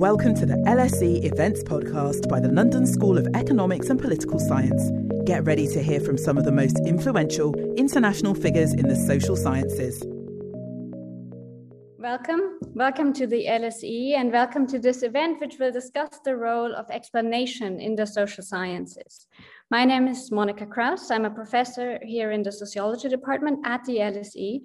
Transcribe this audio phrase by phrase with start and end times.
[0.00, 4.90] Welcome to the LSE Events Podcast by the London School of Economics and Political Science.
[5.26, 9.36] Get ready to hear from some of the most influential international figures in the social
[9.36, 10.02] sciences.
[11.98, 12.60] Welcome.
[12.68, 16.86] Welcome to the LSE and welcome to this event, which will discuss the role of
[16.88, 19.26] explanation in the social sciences.
[19.70, 21.10] My name is Monika Krause.
[21.10, 24.62] I'm a professor here in the sociology department at the LSE.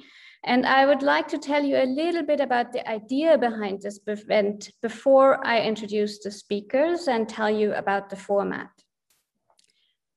[0.47, 3.99] And I would like to tell you a little bit about the idea behind this
[4.05, 8.69] event before I introduce the speakers and tell you about the format.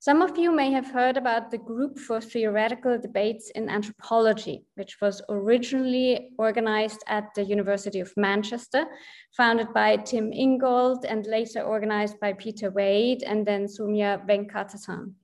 [0.00, 5.00] Some of you may have heard about the Group for Theoretical Debates in Anthropology, which
[5.00, 8.84] was originally organized at the University of Manchester,
[9.34, 15.14] founded by Tim Ingold and later organized by Peter Wade and then Soumya Venkatesan.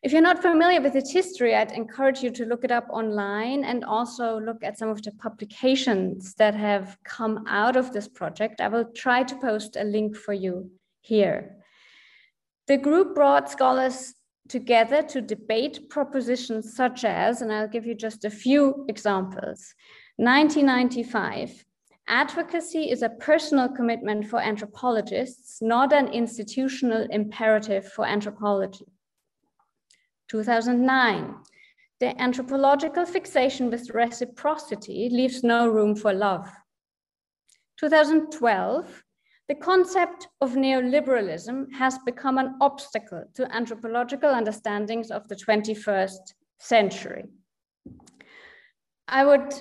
[0.00, 3.64] If you're not familiar with its history, I'd encourage you to look it up online
[3.64, 8.60] and also look at some of the publications that have come out of this project.
[8.60, 11.56] I will try to post a link for you here.
[12.68, 14.14] The group brought scholars
[14.48, 19.74] together to debate propositions such as, and I'll give you just a few examples.
[20.16, 21.64] 1995,
[22.06, 28.86] advocacy is a personal commitment for anthropologists, not an institutional imperative for anthropology.
[30.28, 31.34] 2009,
[32.00, 36.48] the anthropological fixation with reciprocity leaves no room for love.
[37.78, 39.04] 2012,
[39.48, 47.24] the concept of neoliberalism has become an obstacle to anthropological understandings of the 21st century.
[49.08, 49.54] I would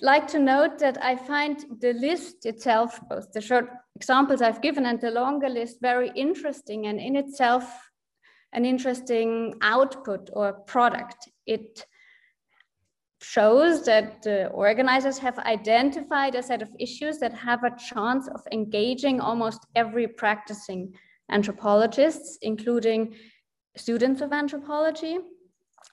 [0.00, 4.86] like to note that I find the list itself, both the short examples I've given
[4.86, 7.91] and the longer list, very interesting and in itself
[8.52, 11.28] an interesting output or product.
[11.46, 11.84] It
[13.22, 18.40] shows that the organizers have identified a set of issues that have a chance of
[18.50, 20.92] engaging almost every practicing
[21.30, 23.14] anthropologists, including
[23.76, 25.18] students of anthropology.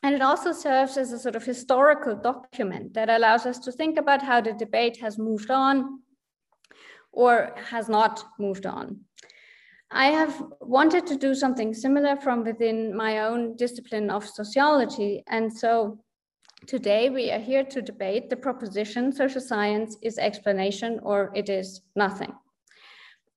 [0.01, 3.97] And it also serves as a sort of historical document that allows us to think
[3.97, 6.01] about how the debate has moved on
[7.12, 9.01] or has not moved on.
[9.91, 15.23] I have wanted to do something similar from within my own discipline of sociology.
[15.27, 16.00] And so
[16.67, 21.81] today we are here to debate the proposition social science is explanation or it is
[21.95, 22.33] nothing.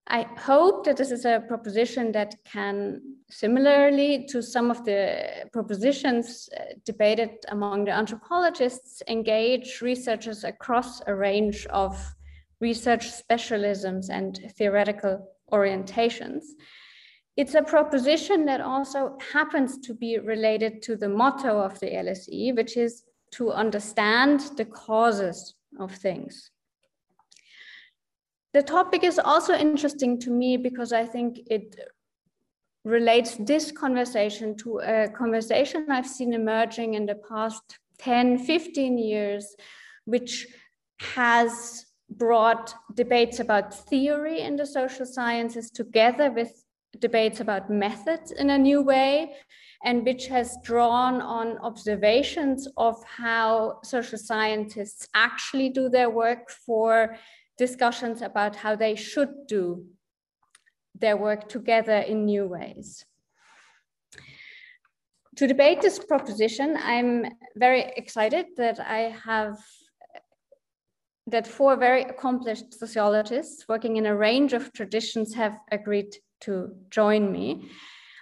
[0.09, 6.51] I hope that this is a proposition that can, similarly to some of the propositions
[6.55, 11.97] uh, debated among the anthropologists, engage researchers across a range of
[12.61, 16.45] research specialisms and theoretical orientations.
[17.37, 22.55] It's a proposition that also happens to be related to the motto of the LSE,
[22.55, 26.51] which is to understand the causes of things.
[28.53, 31.75] The topic is also interesting to me because I think it
[32.85, 39.57] relates this conversation to a conversation I've seen emerging in the past 10, 15 years,
[40.05, 40.47] which
[41.01, 41.87] has
[42.19, 46.65] brought debates about theory in the social sciences together with
[46.99, 49.35] debates about methods in a new way,
[49.85, 57.17] and which has drawn on observations of how social scientists actually do their work for
[57.59, 59.85] discussions about how they should do
[60.95, 63.05] their work together in new ways.
[65.37, 69.59] To debate this proposition, I'm very excited that I have
[71.33, 77.33] that four very accomplished sociologists working in a range of traditions have agreed to join
[77.33, 77.71] me.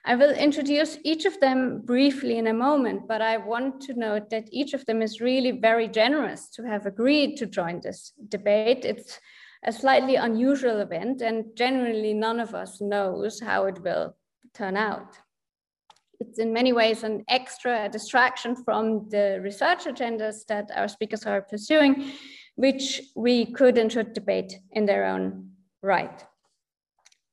[0.04, 4.30] I will introduce each of them briefly in a moment, but I want to note
[4.30, 8.86] that each of them is really very generous to have agreed to join this debate.
[8.86, 9.20] It's
[9.62, 14.16] a slightly unusual event, and generally none of us knows how it will
[14.54, 15.18] turn out.
[16.18, 21.42] It's in many ways an extra distraction from the research agendas that our speakers are
[21.42, 22.12] pursuing,
[22.60, 25.48] which we could and should debate in their own
[25.82, 26.22] right.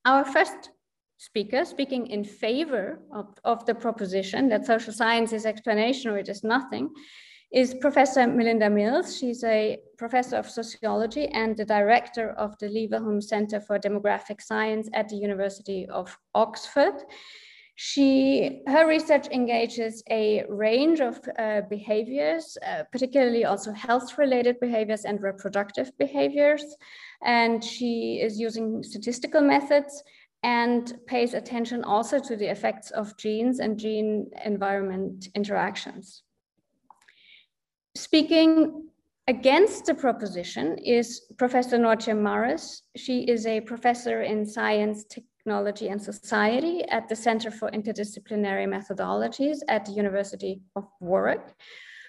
[0.06, 0.70] Our first
[1.18, 6.30] speaker, speaking in favor of, of the proposition that social science is explanation or it
[6.30, 6.90] is nothing,
[7.52, 9.18] is Professor Melinda Mills.
[9.18, 14.88] She's a professor of sociology and the director of the Leverhulme Center for Demographic Science
[14.94, 16.96] at the University of Oxford.
[17.80, 25.22] She, her research engages a range of uh, behaviors, uh, particularly also health-related behaviors and
[25.22, 26.76] reproductive behaviors.
[27.24, 30.04] And she is using statistical methods
[30.42, 36.24] and pays attention also to the effects of genes and gene environment interactions.
[37.96, 38.88] Speaking
[39.30, 42.84] Against the proposition is Professor Noortje Marres.
[42.96, 45.04] She is a professor in science,
[45.48, 51.42] technology, and society at the Center for Interdisciplinary Methodologies at the University of Warwick.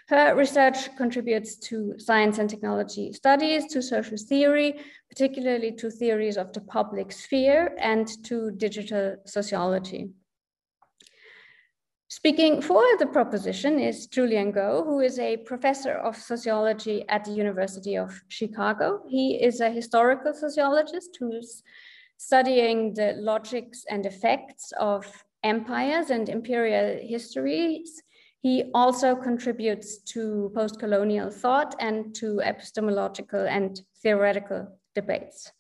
[0.09, 6.53] Her research contributes to science and technology studies, to social theory, particularly to theories of
[6.53, 10.09] the public sphere and to digital sociology.
[12.09, 17.33] Speaking for the proposition is Julian Go, who is a professor of sociology at the
[17.33, 19.03] University of Chicago.
[19.09, 21.63] He is a historical sociologist who's
[22.19, 25.07] studying the logics and effects of
[25.43, 28.03] empires and imperial histories.
[28.43, 35.51] He also contributes to post-colonial thought and to epistemological and theoretical debates.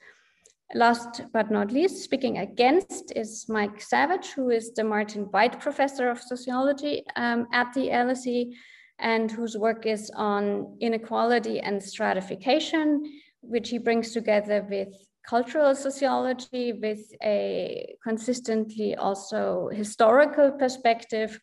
[0.75, 6.11] Last but not least, speaking against is Mike Savage, who is the Martin White Professor
[6.11, 8.52] of Sociology um, at the LSE
[8.99, 13.02] and whose work is on inequality and stratification,
[13.40, 21.38] which he brings together with cultural sociology with a consistently also historical perspective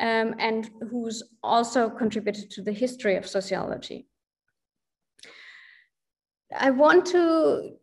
[0.00, 4.08] um, and who's also contributed to the history of sociology.
[6.56, 7.76] I want to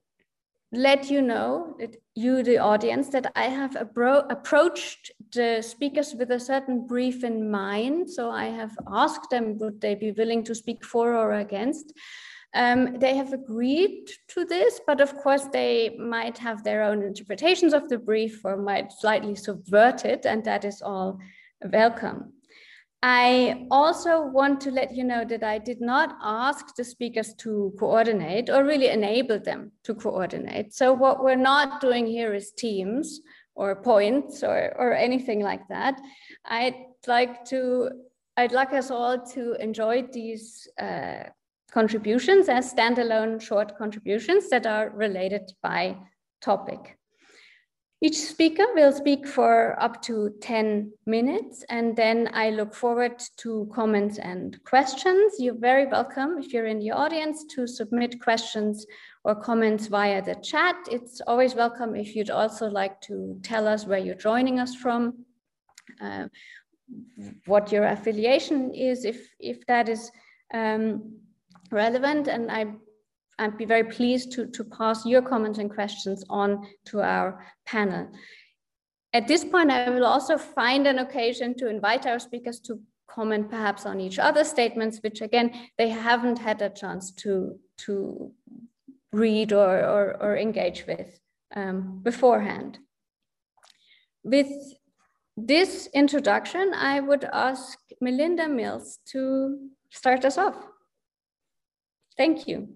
[0.73, 6.39] let you know that you, the audience, that I have approached the speakers with a
[6.39, 8.09] certain brief in mind.
[8.09, 11.93] So I have asked them, would they be willing to speak for or against?
[12.55, 17.73] Um, they have agreed to this, but of course they might have their own interpretations
[17.73, 21.19] of the brief or might slightly subvert it, and that is all
[21.61, 22.31] welcome.
[23.03, 27.73] I also want to let you know that I did not ask the speakers to
[27.77, 30.73] coordinate or really enable them to coordinate.
[30.73, 33.21] So what we're not doing here is teams
[33.53, 36.01] or points or, or anything like that.
[36.45, 37.91] I'd like to,
[38.37, 41.25] I'd like us all to enjoy these uh,
[41.75, 45.93] contributions as standalone short contributions that are related by
[46.41, 46.97] topic.
[48.01, 53.69] Each speaker will speak for up to 10 minutes, and then I look forward to
[53.73, 55.33] comments and questions.
[55.37, 58.85] You're very welcome, if you're in the audience, to submit questions
[59.25, 60.75] or comments via the chat.
[60.89, 65.25] It's always welcome if you'd also like to tell us where you're joining us from,
[65.99, 66.27] uh,
[67.47, 70.11] what your affiliation is, if, if that is
[70.53, 71.24] um,
[71.71, 72.27] relevant.
[72.27, 72.65] And I
[73.37, 78.09] I'd be very pleased to, to pass your comments and questions on to our panel.
[79.13, 83.49] At this point, I will also find an occasion to invite our speakers to comment
[83.49, 88.31] perhaps on each other's statements, which again, they haven't had a chance to, to
[89.11, 91.19] read or, or, or engage with
[91.55, 92.79] um, beforehand.
[94.23, 94.51] With
[95.37, 99.59] this introduction, I would ask Melinda Mills to
[99.91, 100.55] start us off.
[102.17, 102.69] Thank you.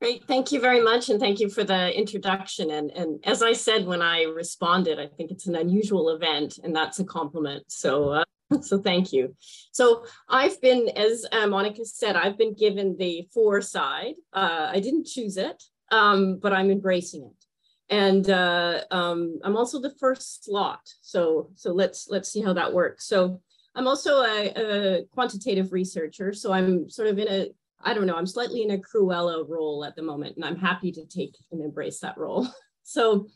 [0.00, 2.70] Great, thank you very much, and thank you for the introduction.
[2.72, 6.74] And, and as I said when I responded, I think it's an unusual event, and
[6.74, 7.64] that's a compliment.
[7.68, 8.24] So, uh,
[8.60, 9.34] so thank you.
[9.72, 14.14] So I've been, as uh, Monika said, I've been given the for side.
[14.32, 17.44] Uh, I didn't choose it, um, but I'm embracing it.
[17.88, 20.80] And uh, um, I'm also the first slot.
[21.00, 23.06] So, so let's let's see how that works.
[23.06, 23.40] So
[23.74, 26.32] I'm also a, a quantitative researcher.
[26.32, 27.48] So I'm sort of in a
[27.84, 30.90] I don't know, I'm slightly in a Cruella role at the moment, and I'm happy
[30.92, 32.48] to take and embrace that role.
[32.86, 33.28] So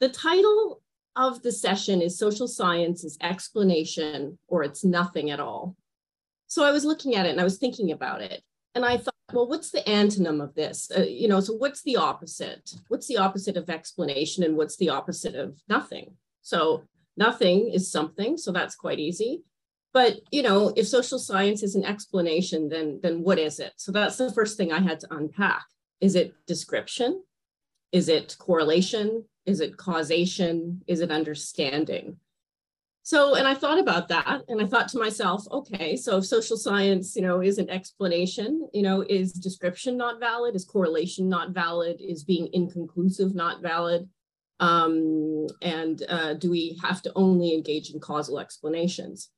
[0.00, 0.82] the title
[1.14, 5.76] of the session is Social Science is Explanation or It's Nothing at All.
[6.48, 8.42] So I was looking at it and I was thinking about it.
[8.74, 10.90] And I thought, well, what's the antonym of this?
[10.90, 12.74] Uh, you know, so what's the opposite?
[12.88, 16.16] What's the opposite of explanation and what's the opposite of nothing?
[16.42, 16.82] So
[17.16, 19.44] nothing is something, so that's quite easy
[19.92, 23.72] but you know if social science is an explanation then then what is it?
[23.76, 25.64] So that's the first thing i had to unpack.
[26.00, 27.22] Is it description?
[27.92, 29.24] Is it correlation?
[29.46, 30.82] Is it causation?
[30.86, 32.16] Is it understanding?
[33.02, 36.56] So and i thought about that and i thought to myself okay so if social
[36.56, 40.54] science you know is an explanation you know is description not valid?
[40.54, 42.00] Is correlation not valid?
[42.00, 44.08] Is being inconclusive not valid?
[44.60, 49.30] Um, and uh, do we have to only engage in causal explanations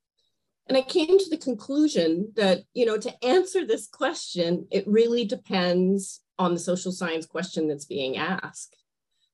[0.67, 5.25] and I came to the conclusion that, you know, to answer this question, it really
[5.25, 8.77] depends on the social science question that's being asked.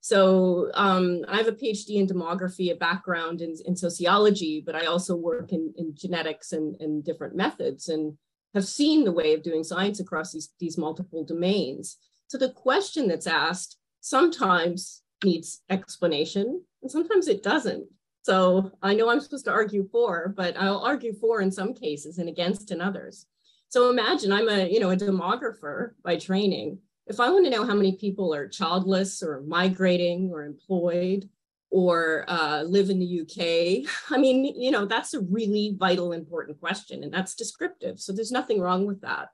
[0.00, 4.86] So um, I have a PhD in demography, a background in, in sociology, but I
[4.86, 8.16] also work in, in genetics and, and different methods and
[8.54, 11.98] have seen the way of doing science across these, these multiple domains.
[12.28, 17.86] So the question that's asked sometimes needs explanation and sometimes it doesn't.
[18.22, 22.18] So I know I'm supposed to argue for, but I'll argue for in some cases
[22.18, 23.26] and against in others.
[23.68, 26.78] So imagine I'm a, you know, a demographer by training.
[27.06, 31.28] If I want to know how many people are childless or migrating or employed
[31.70, 36.60] or uh, live in the UK, I mean, you know, that's a really vital, important
[36.60, 38.00] question, and that's descriptive.
[38.00, 39.28] So there's nothing wrong with that.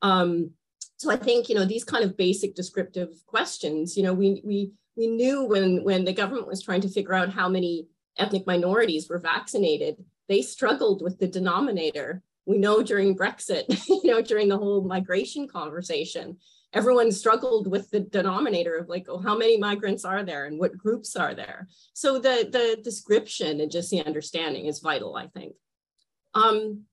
[0.00, 0.52] Um,
[0.96, 4.72] so I think, you know, these kind of basic descriptive questions, you know, we we
[4.96, 9.08] we knew when when the government was trying to figure out how many ethnic minorities
[9.08, 12.22] were vaccinated, they struggled with the denominator.
[12.46, 16.38] We know during Brexit, you know, during the whole migration conversation,
[16.72, 20.76] everyone struggled with the denominator of like, oh, how many migrants are there and what
[20.76, 21.68] groups are there?
[21.92, 25.54] So the, the description and just the understanding is vital, I think.
[26.34, 26.84] Um,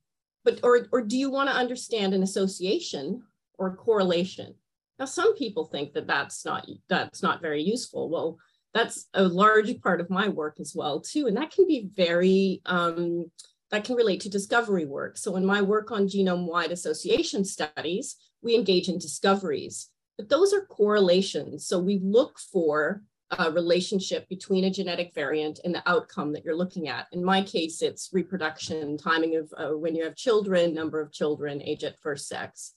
[0.44, 3.24] but, or, or do you want to understand an association
[3.58, 4.56] or correlation?
[4.98, 8.10] Now, some people think that that's not, that's not very useful.
[8.10, 8.38] Well,
[8.74, 11.28] that's a large part of my work as well too.
[11.28, 13.32] And that can be very um,
[13.72, 15.18] that can relate to discovery work.
[15.18, 19.90] So in my work on genome-wide association studies we engage in discoveries.
[20.18, 21.68] But those are correlations.
[21.68, 23.04] So we look for
[23.38, 27.08] a relationship between a genetic variant and the outcome that you're looking at.
[27.12, 31.62] In my case it's reproduction timing of uh, when you have children number of children
[31.62, 32.74] age at first sex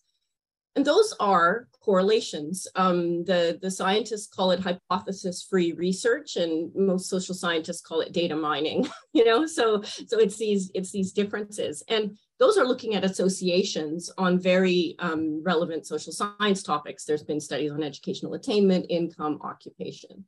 [0.74, 2.66] and those are correlations.
[2.76, 8.36] Um, the, the scientists call it hypothesis-free research, and most social scientists call it data
[8.36, 8.88] mining.
[9.14, 14.10] You know, so so it's these it's these differences, and those are looking at associations
[14.16, 17.04] on very um, relevant social science topics.
[17.04, 20.24] There's been studies on educational attainment, income, occupation,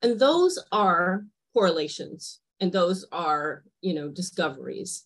[0.00, 5.04] and those are correlations, and those are you know discoveries.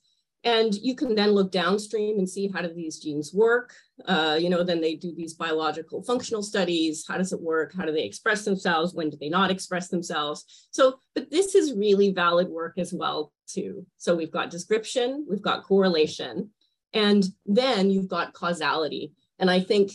[0.49, 3.75] And you can then look downstream and see how do these genes work.
[4.07, 7.05] Uh, you know, then they do these biological functional studies.
[7.07, 7.75] How does it work?
[7.77, 8.95] How do they express themselves?
[8.95, 10.69] When do they not express themselves?
[10.71, 13.85] So, but this is really valid work as well too.
[13.99, 16.49] So we've got description, we've got correlation,
[16.95, 19.13] and then you've got causality.
[19.39, 19.93] And I think,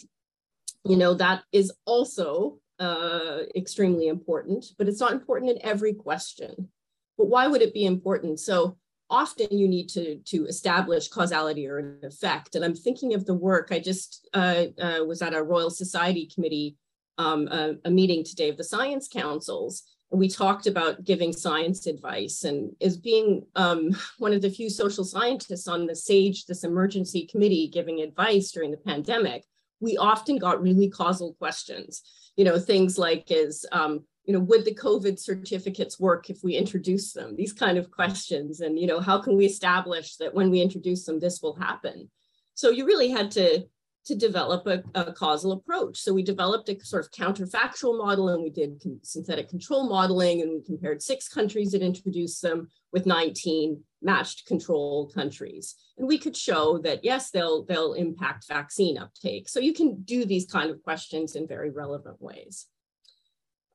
[0.85, 6.69] you know, that is also uh, extremely important, but it's not important in every question.
[7.17, 8.39] But why would it be important?
[8.39, 8.77] So
[9.13, 12.55] often you need to, to establish causality or an effect.
[12.55, 16.27] And I'm thinking of the work, I just uh, uh, was at a Royal Society
[16.33, 16.77] committee,
[17.19, 19.83] um, a, a, meeting today of the science councils.
[20.09, 24.69] And we talked about giving science advice and as being um, one of the few
[24.69, 29.45] social scientists on the SAGE, this emergency committee giving advice during the pandemic,
[29.79, 32.01] we often got really causal questions.
[32.35, 36.55] You know, things like is um, you know, would the COVID certificates work if we
[36.55, 37.35] introduce them?
[37.35, 38.61] These kind of questions.
[38.61, 42.09] And, you know, how can we establish that when we introduce them, this will happen?
[42.53, 43.65] So you really had to,
[44.05, 45.97] to develop a, a causal approach.
[45.97, 50.51] So we developed a sort of counterfactual model and we did synthetic control modeling and
[50.51, 55.75] we compared six countries that introduced them with 19 matched control countries.
[55.97, 59.49] And we could show that, yes, they'll, they'll impact vaccine uptake.
[59.49, 62.67] So you can do these kind of questions in very relevant ways.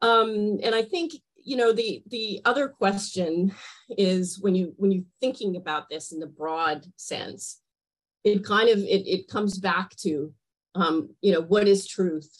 [0.02, 3.54] Um, and I think you know the the other question
[3.96, 7.60] is when you when you're thinking about this in the broad sense,
[8.24, 10.32] it kind of it, it comes back to
[10.74, 12.30] um, you know what is truth?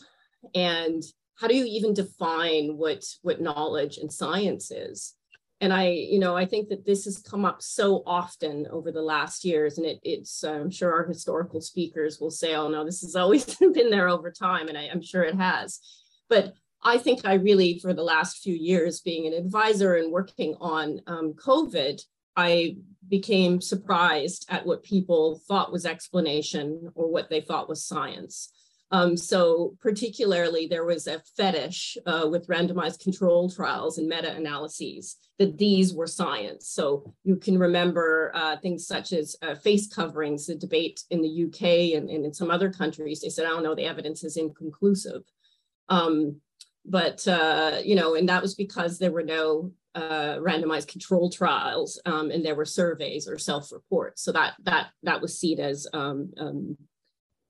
[0.55, 1.03] And
[1.37, 5.15] how do you even define what what knowledge and science is?
[5.61, 9.03] And i you know i think that this has come up so often over the
[9.03, 13.01] last years and it, it's i'm sure our historical speakers will say oh no this
[13.01, 15.81] has always been there over time and I, i'm sure it has.
[16.29, 20.55] But I think I really, for the last few years, being an advisor and working
[20.61, 22.01] on um, COVID,
[22.37, 22.77] I
[23.09, 28.53] became surprised at what people thought was explanation or what they thought was science.
[28.91, 35.59] Um, so particularly there was a fetish uh, with randomized control trials and meta-analyses that
[35.59, 36.69] these were science.
[36.69, 41.45] So you can remember uh, things such as uh, face coverings, the debate in the
[41.45, 44.37] UK and, and, in some other countries, they said, I don't know, the evidence is
[44.37, 45.23] inconclusive.
[45.91, 46.41] Um,
[46.89, 52.01] but uh, you know, and that was because there were no uh, randomized control trials,
[52.07, 54.23] um, and there were surveys or self-reports.
[54.23, 56.77] So that that that was seen as um, um,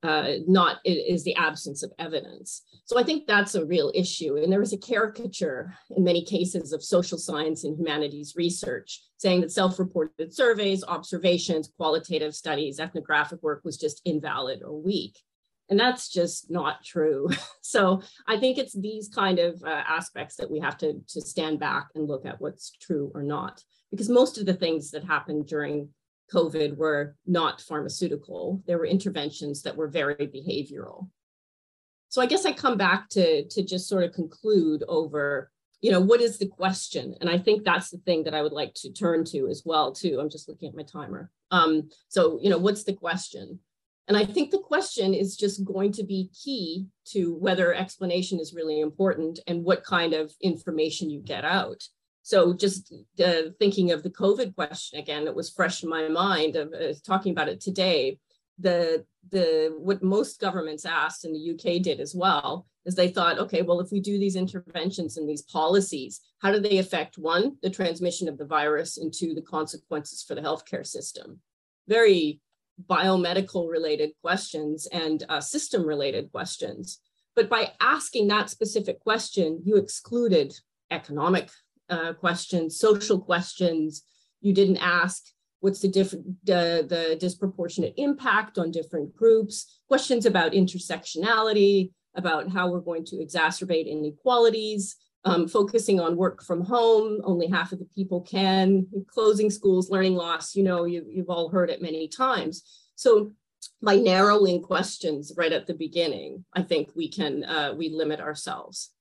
[0.01, 2.63] uh, not is the absence of evidence.
[2.85, 4.37] So I think that's a real issue.
[4.37, 9.41] And there was a caricature in many cases of social science and humanities research saying
[9.41, 15.19] that self-reported surveys, observations, qualitative studies, ethnographic work was just invalid or weak.
[15.69, 17.29] And that's just not true.
[17.61, 21.59] so I think it's these kind of uh, aspects that we have to, to stand
[21.59, 23.63] back and look at what's true or not.
[23.91, 25.89] Because most of the things that happened during
[26.33, 28.61] COVID were not pharmaceutical.
[28.67, 31.09] There were interventions that were very behavioral.
[32.09, 36.01] So I guess I come back to, to just sort of conclude over, you know,
[36.01, 37.15] what is the question?
[37.21, 39.91] And I think that's the thing that I would like to turn to as well,
[39.91, 40.19] too.
[40.19, 41.29] I'm just looking at my timer.
[41.51, 43.59] Um, so, you know, what's the question?
[44.09, 48.55] And I think the question is just going to be key to whether explanation is
[48.55, 51.83] really important and what kind of information you get out.
[52.23, 52.91] So just
[53.23, 56.93] uh, thinking of the COVID question again, it was fresh in my mind of uh,
[57.05, 58.17] talking about it today.
[58.57, 63.37] The the what most governments asked and the UK did as well is they thought,
[63.37, 67.57] okay, well, if we do these interventions and these policies, how do they affect one,
[67.61, 71.39] the transmission of the virus, and two, the consequences for the healthcare system?
[71.87, 72.41] Very
[72.87, 76.99] biomedical related questions and uh, system related questions.
[77.35, 80.53] But by asking that specific question, you excluded
[80.91, 81.49] economic
[81.89, 84.03] uh, questions, social questions.
[84.41, 85.23] You didn't ask
[85.59, 92.79] what's the different the disproportionate impact on different groups, questions about intersectionality, about how we're
[92.79, 94.95] going to exacerbate inequalities,
[95.25, 100.15] um, focusing on work from home, only half of the people can, closing schools, learning
[100.15, 102.63] loss, you know, you, you've all heard it many times.
[102.95, 103.31] So
[103.81, 108.91] by narrowing questions right at the beginning, I think we can, uh, we limit ourselves.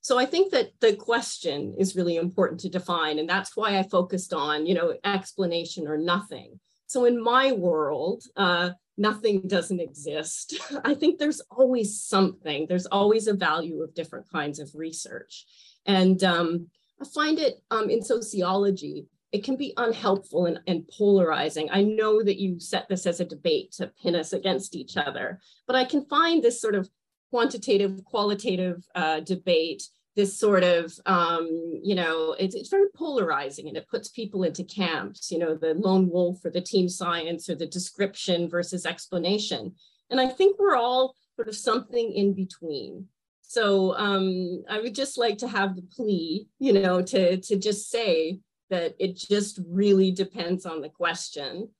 [0.00, 3.82] So I think that the question is really important to define, and that's why I
[3.82, 6.60] focused on, you know, explanation or nothing.
[6.86, 10.58] So in my world, uh, nothing doesn't exist.
[10.84, 12.66] I think there's always something.
[12.66, 15.46] There's always a value of different kinds of research.
[15.88, 16.68] And um,
[17.00, 21.68] I find it um, in sociology, it can be unhelpful and, and, polarizing.
[21.70, 25.40] I know that you set this as a debate to pin us against each other,
[25.66, 26.88] but I can find this sort of
[27.30, 29.82] quantitative, qualitative uh, debate,
[30.16, 31.46] this sort of, um,
[31.82, 35.74] you know, it's, it's very polarizing and it puts people into camps, you know, the
[35.74, 39.74] lone wolf or the team science or the description versus explanation.
[40.10, 43.06] And I think we're all sort of something in between.
[43.48, 47.90] So um, I would just like to have the plea, you know, to, to just
[47.90, 51.70] say that it just really depends on the question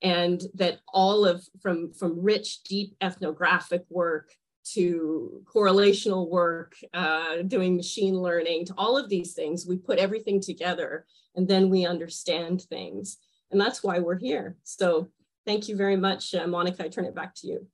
[0.00, 4.32] and that all of from, from rich, deep ethnographic work
[4.72, 10.40] to correlational work, uh, doing machine learning, to all of these things, we put everything
[10.40, 11.04] together
[11.36, 13.18] and then we understand things.
[13.50, 14.56] And that's why we're here.
[14.64, 15.08] So
[15.46, 16.80] thank you very much, uh, Monika.
[16.80, 17.66] I turn it back to you.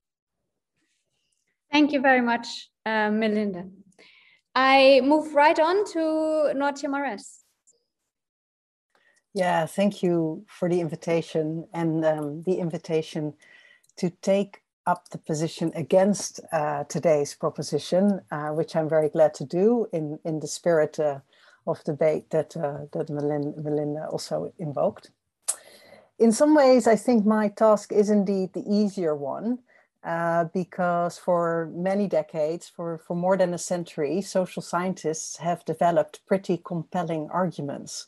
[1.70, 3.66] Thank you very much, uh, Melinda.
[4.54, 5.98] I move right on to
[6.54, 7.40] Noortje Marres.
[9.34, 13.34] Yeah, thank you for the invitation and um, the invitation
[13.96, 19.44] to take up the position against uh, today's proposition, uh, which I'm very glad to
[19.44, 21.20] do in, in the spirit uh,
[21.66, 25.10] of debate that, uh, that Melinda, Melinda also invoked.
[26.18, 29.58] In some ways, I think my task is indeed the easier one
[30.04, 36.20] uh, because for many decades, for, for more than a century, social scientists have developed
[36.26, 38.06] pretty compelling arguments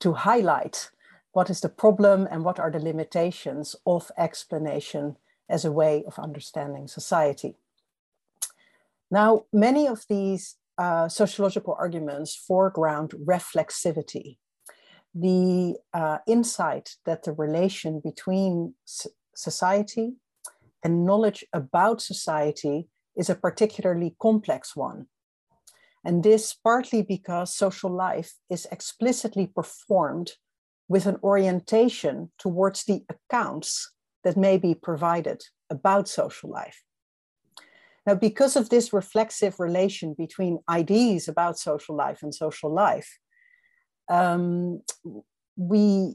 [0.00, 0.90] to highlight
[1.32, 5.16] what is the problem and what are the limitations of explanation
[5.48, 7.54] as a way of understanding society.
[9.10, 14.38] Now, many of these uh, sociological arguments foreground reflexivity,
[15.14, 18.74] the uh, insight that the relation between
[19.34, 20.14] society
[20.86, 25.06] and knowledge about society is a particularly complex one.
[26.04, 30.30] And this partly because social life is explicitly performed
[30.88, 33.90] with an orientation towards the accounts
[34.22, 36.84] that may be provided about social life.
[38.06, 43.18] Now, because of this reflexive relation between ideas about social life and social life,
[44.08, 44.82] um,
[45.56, 46.14] we,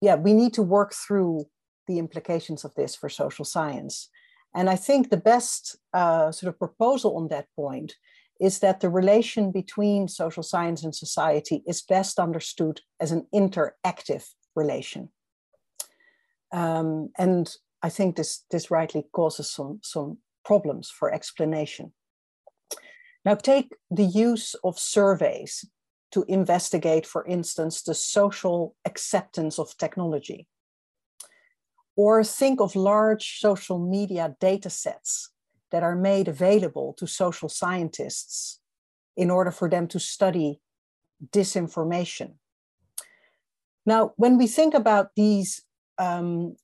[0.00, 1.46] yeah, we need to work through
[1.88, 4.08] the implications of this for social science.
[4.54, 7.96] And I think the best uh, sort of proposal on that point
[8.40, 14.24] is that the relation between social science and society is best understood as an interactive
[14.54, 15.08] relation.
[16.52, 21.92] Um, and I think this, this rightly causes some, some problems for explanation.
[23.24, 25.64] Now, take the use of surveys
[26.12, 30.46] to investigate, for instance, the social acceptance of technology.
[31.98, 35.32] Or think of large social media data sets
[35.72, 38.60] that are made available to social scientists
[39.16, 40.60] in order for them to study
[41.32, 42.34] disinformation.
[43.84, 45.62] Now, when we think about these
[45.98, 46.54] um,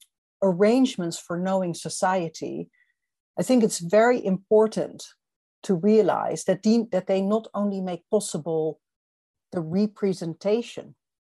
[0.40, 2.70] arrangements for knowing society,
[3.37, 5.05] I think it's very important
[5.64, 8.79] to realize that, that they not only make possible
[9.51, 10.94] the representation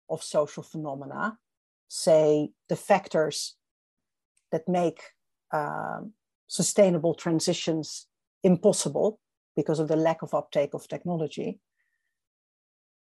[0.07, 1.39] of social phenomena,
[1.87, 3.55] say the factors
[4.51, 5.01] that make
[5.53, 6.13] um,
[6.47, 8.07] sustainable transitions
[8.43, 9.19] impossible
[9.55, 11.59] because of the lack of uptake of technology.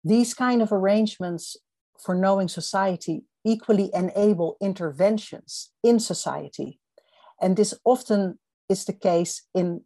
[0.04, 1.58] These kind of arrangements
[1.98, 6.80] for knowing society equally enable interventions in society
[7.42, 8.38] And this often
[8.68, 9.82] is the case in,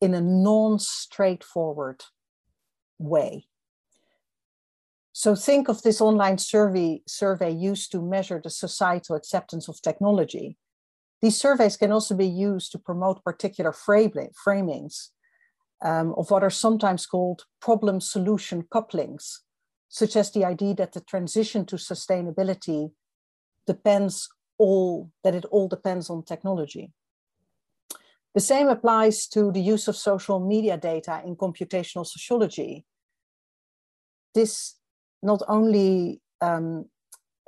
[0.00, 2.02] in a non straightforward
[2.98, 3.46] way.
[5.12, 10.56] So think of this online survey, survey used to measure the societal acceptance of technology.
[11.24, 15.08] These surveys can also be used to promote particular framings
[15.82, 19.40] um, of what are sometimes called problem solution couplings,
[19.88, 22.90] such as the idea that the transition to sustainability
[23.66, 26.92] depends all, that it all depends on technology.
[28.34, 32.84] The same applies to the use of social media data in computational sociology.
[34.34, 34.74] This
[35.22, 36.90] not only um,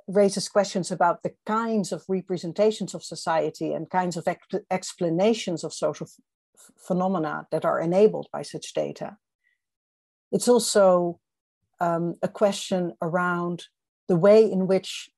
[0.08, 5.72] raises questions about the kinds of representations of society and kinds of ex explanations of
[5.72, 6.08] social
[6.78, 9.16] phenomena that are enabled by such data.
[10.32, 11.20] It's also
[11.80, 13.64] um, a question around
[14.08, 15.10] the way in which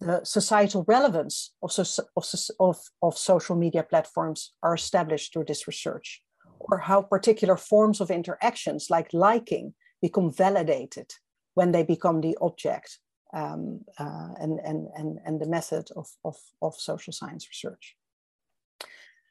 [0.00, 2.24] the societal relevance of, so, of,
[2.60, 6.22] of, of social media platforms are established through this research,
[6.60, 11.12] or how particular forms of interactions like liking become validated
[11.54, 13.00] when they become the object
[13.34, 17.96] um, uh, and, and, and, and the method of, of, of social science research.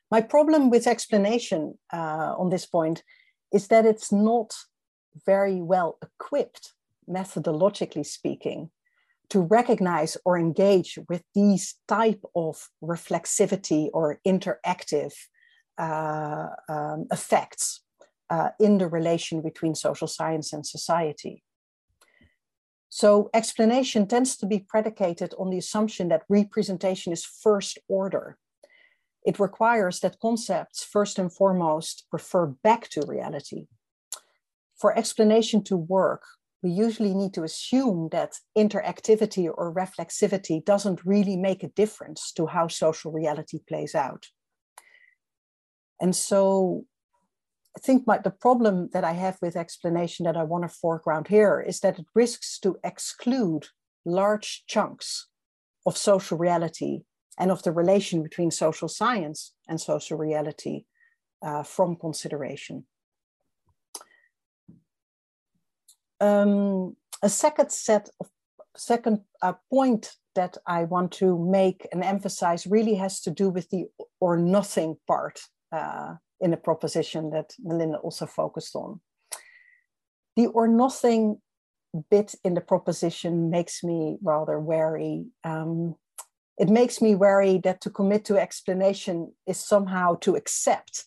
[0.10, 3.04] My problem with explanation uh, on this point
[3.52, 4.54] is that it's not
[5.26, 6.74] very well equipped,
[7.10, 8.70] methodologically speaking,
[9.30, 15.14] to recognize or engage with these type of reflexivity or interactive
[15.78, 17.82] uh, um, effects
[18.30, 21.44] uh, in the relation between social science and society.
[22.90, 28.38] So explanation tends to be predicated on the assumption that representation is first order.
[29.26, 33.68] It requires that concepts first and foremost refer back to reality.
[34.78, 36.24] For explanation to work,
[36.64, 42.48] we usually need to assume that interactivity or reflexivity doesn't really make a difference to
[42.48, 44.28] how social reality plays out.
[46.00, 46.86] And so
[47.78, 51.28] I think my, the problem that I have with explanation that I want to foreground
[51.28, 53.68] here is that it risks to exclude
[54.04, 55.28] large chunks
[55.86, 57.04] of social reality
[57.38, 60.86] and of the relation between social science and social reality
[61.44, 62.88] uh, from consideration.
[66.20, 68.28] Um, a second set of
[68.76, 73.70] second uh, point that I want to make and emphasize really has to do with
[73.70, 73.86] the
[74.20, 79.00] or nothing part uh, in the proposition that Melinda also focused on.
[80.36, 81.42] The or nothing
[82.10, 85.26] bit in the proposition makes me rather wary.
[85.44, 85.96] Um,
[86.58, 91.06] it makes me wary that to commit to explanation is somehow to accept,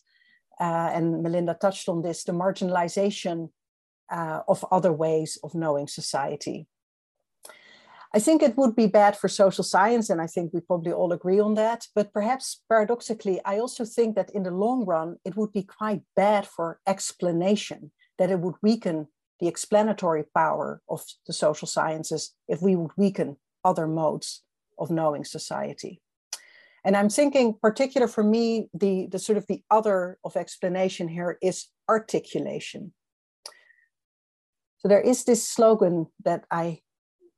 [0.61, 3.51] uh, and Melinda touched on this, the marginalization
[4.11, 6.67] uh, of other ways of knowing society.
[8.13, 11.13] I think it would be bad for social science, and I think we probably all
[11.13, 11.87] agree on that.
[11.95, 16.03] But perhaps paradoxically, I also think that in the long run, it would be quite
[16.17, 19.07] bad for explanation, that it would weaken
[19.39, 24.43] the explanatory power of the social sciences if we would weaken other modes
[24.79, 26.01] of knowing society.
[26.85, 31.39] And I'm thinking, particular for me, the, the sort of the other of explanation here
[31.43, 32.93] is articulation.
[34.79, 36.81] So there is this slogan that I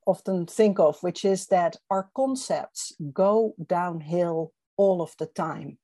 [0.07, 5.79] often think of, which is that our concepts go downhill all of the time.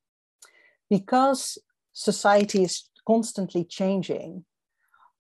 [0.90, 1.58] Because
[1.92, 4.44] society is constantly changing,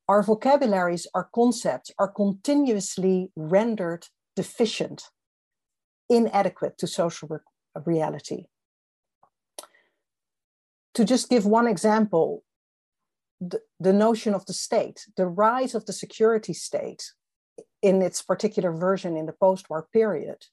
[0.08, 5.04] our vocabularies, our concepts are continuously rendered deficient,
[6.08, 7.38] inadequate to social re
[7.84, 8.46] reality.
[10.94, 12.42] To just give one example,
[13.40, 17.12] the, the notion of the state, the rise of the security state
[17.82, 20.46] in its particular version in the post-war period,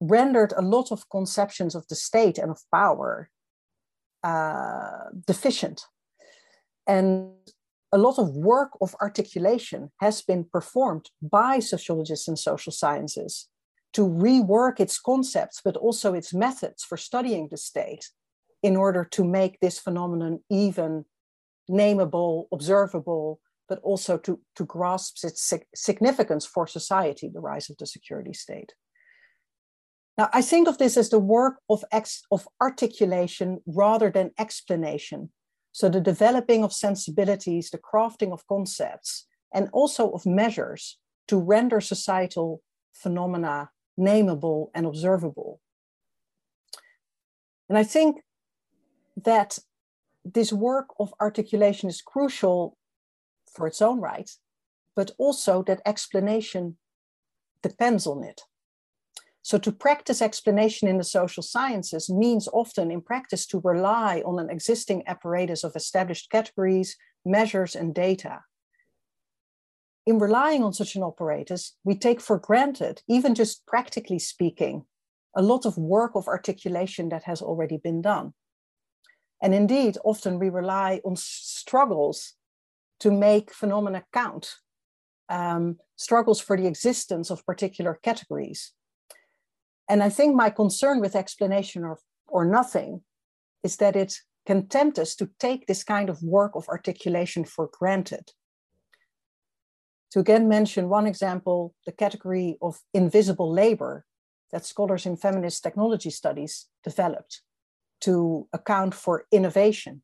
[0.00, 3.30] rendered a lot of conceptions of the state and of power
[4.24, 5.86] uh, deficient.
[6.86, 7.32] And
[7.92, 13.48] a lot of work of articulation has been performed by sociologists and social sciences
[13.92, 18.08] to rework its concepts, but also its methods for studying the state
[18.62, 21.04] in order to make this phenomenon even
[21.70, 23.40] nameable, observable,
[23.72, 28.74] but also to, to grasp its significance for society, the rise of the security state.
[30.18, 35.32] Now, I think of this as the work of, ex, of articulation rather than explanation.
[35.72, 41.80] So, the developing of sensibilities, the crafting of concepts, and also of measures to render
[41.80, 42.60] societal
[42.92, 45.60] phenomena nameable and observable.
[47.70, 48.20] And I think
[49.16, 49.58] that
[50.26, 52.76] this work of articulation is crucial
[53.54, 54.30] for its own right,
[54.96, 56.76] but also that explanation
[57.62, 58.42] depends on it.
[59.42, 64.38] So to practice explanation in the social sciences means often in practice to rely on
[64.38, 68.42] an existing apparatus of established categories, measures, and data.
[70.06, 74.84] In relying on such an apparatus, we take for granted, even just practically speaking,
[75.36, 78.34] a lot of work of articulation that has already been done.
[79.42, 82.34] And indeed, often we rely on struggles
[83.00, 84.54] to make phenomena count,
[85.28, 88.72] um, struggles for the existence of particular categories.
[89.88, 93.02] And I think my concern with explanation or, or nothing
[93.62, 97.70] is that it can tempt us to take this kind of work of articulation for
[97.72, 98.32] granted.
[100.12, 104.04] To again mention one example, the category of invisible labor
[104.50, 107.40] that scholars in feminist technology studies developed
[108.02, 110.02] to account for innovation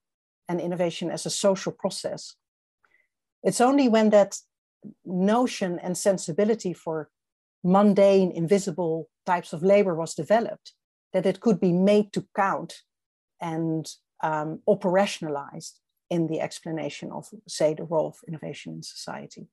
[0.49, 2.35] and innovation as a social process.
[3.43, 4.37] It's only when that
[5.05, 7.11] notion and sensibility for
[7.65, 10.73] mundane, invisible types of labor was developed
[11.13, 12.83] that it could be made to count
[13.41, 13.89] and
[14.23, 15.79] um, operationalized
[16.11, 19.49] in the explanation of, say, the role of innovation in society.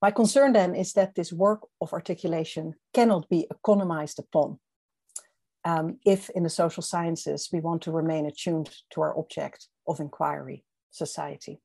[0.00, 4.58] My concern then is that this work of articulation cannot be economized upon
[5.64, 10.00] um, if in the social sciences we want to remain attuned to our object of
[10.00, 11.60] inquiry, society.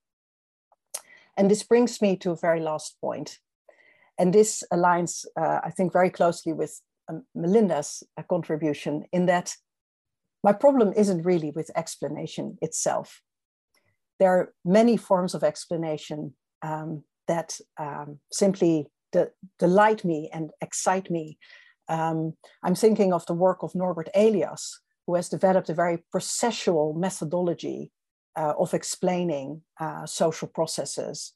[1.37, 3.37] And this brings me to a very last point.
[4.17, 9.53] And this aligns, uh, I think, very closely with um, Melinda's uh, contribution in that
[10.43, 13.21] my problem isn't really with explanation itself.
[14.19, 21.11] There are many forms of explanation um, that um, simply de- delight me and excite
[21.11, 21.37] me.
[21.87, 26.95] Um, I'm thinking of the work of Norbert Elias, who has developed a very processual
[26.95, 27.91] methodology
[28.37, 31.33] uh, of explaining uh, social processes,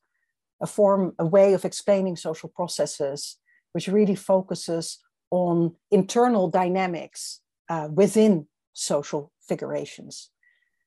[0.61, 3.37] a form, a way of explaining social processes,
[3.73, 4.99] which really focuses
[5.31, 10.29] on internal dynamics uh, within social figurations.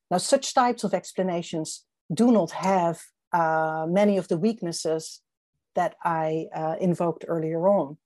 [0.09, 3.01] Now, such types of explanations do not have
[3.33, 5.21] uh, many of the weaknesses
[5.73, 7.97] that I uh, invoked earlier on.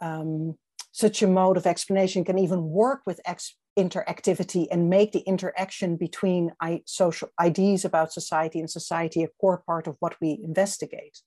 [0.00, 0.56] Um,
[0.92, 5.96] such a mode of explanation can even work with ex- interactivity and make the interaction
[5.96, 11.22] between I- social ideas about society and society a core part of what we investigate.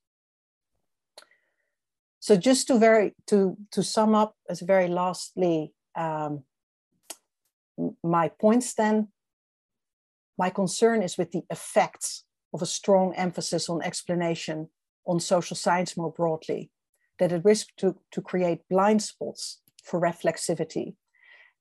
[2.20, 6.44] So just to very to to sum up as very lastly um,
[8.04, 9.08] my points then,
[10.38, 14.70] my concern is with the effects of a strong emphasis on explanation
[15.06, 16.72] on social science more broadly,
[17.20, 20.96] that it risks to, to create blind spots for reflexivity,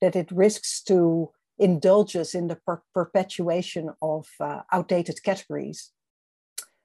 [0.01, 5.93] that it risks to indulge us in the per- perpetuation of uh, outdated categories.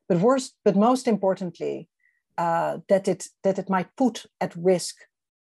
[0.09, 1.89] But worst, but most importantly,
[2.37, 4.95] uh, that it that it might put at risk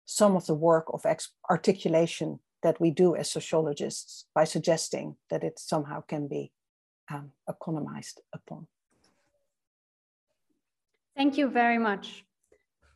[0.06, 5.44] some of the work of ex- articulation that we do as sociologists by suggesting that
[5.44, 6.52] it somehow can be
[7.12, 8.68] um, economized upon.
[11.16, 12.26] Thank you very much.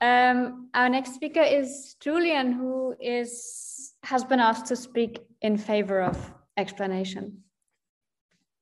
[0.01, 6.01] Um, our next speaker is Julian, who is has been asked to speak in favor
[6.01, 6.17] of
[6.55, 7.43] explanation.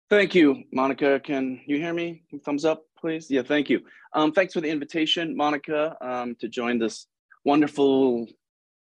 [0.09, 1.23] Thank you, Monika.
[1.23, 2.23] Can you hear me?
[2.43, 3.29] Thumbs up, please.
[3.29, 3.81] Yeah, thank you.
[4.13, 7.07] Um, thanks for the invitation, Monika, um, to join this
[7.45, 8.25] wonderful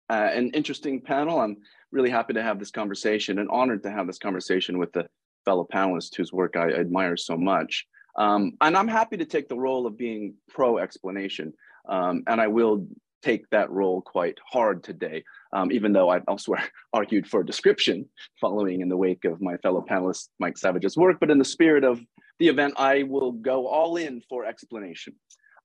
[0.09, 1.39] uh, and interesting panel.
[1.39, 1.57] I'm
[1.91, 5.07] really happy to have this conversation and honored to have this conversation with the
[5.43, 7.85] fellow panelist whose work I admire so much.
[8.17, 11.53] Um, and I'm happy to take the role of being pro explanation.
[11.87, 12.87] Um, and I will
[13.23, 18.07] take that role quite hard today, um, even though I've elsewhere argued for a description
[18.39, 21.17] following in the wake of my fellow panelist Mike Savage's work.
[21.19, 21.99] But in the spirit of
[22.39, 25.15] the event, I will go all in for explanation.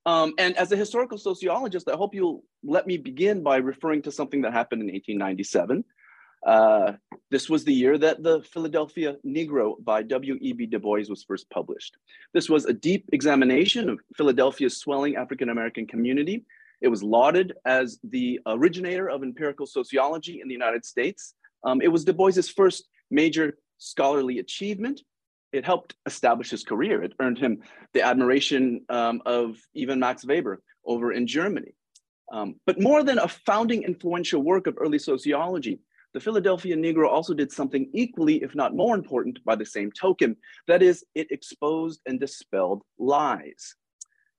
[0.05, 4.11] Um, and as a historical sociologist, I hope you'll let me begin by referring to
[4.11, 5.83] something that happened in 1897
[6.45, 6.93] uh,
[7.29, 10.65] this was the year that the Philadelphia Negro by W.E.B.
[10.65, 11.97] Du Bois was first published.
[12.33, 16.45] This was a deep examination of Philadelphia's swelling African American community.
[16.81, 21.35] It was lauded as the originator of empirical sociology in the United States.
[21.63, 25.01] Um, it was Du Bois's first major scholarly achievement.
[25.53, 27.03] It helped establish his career.
[27.03, 27.61] It earned him
[27.93, 31.73] the admiration um, of even Max Weber over in Germany.
[32.31, 35.79] Um, but more than a founding influential work of early sociology,
[36.13, 40.35] the Philadelphia Negro also did something equally, if not more important, by the same token.
[40.67, 43.75] That is, it exposed and dispelled lies.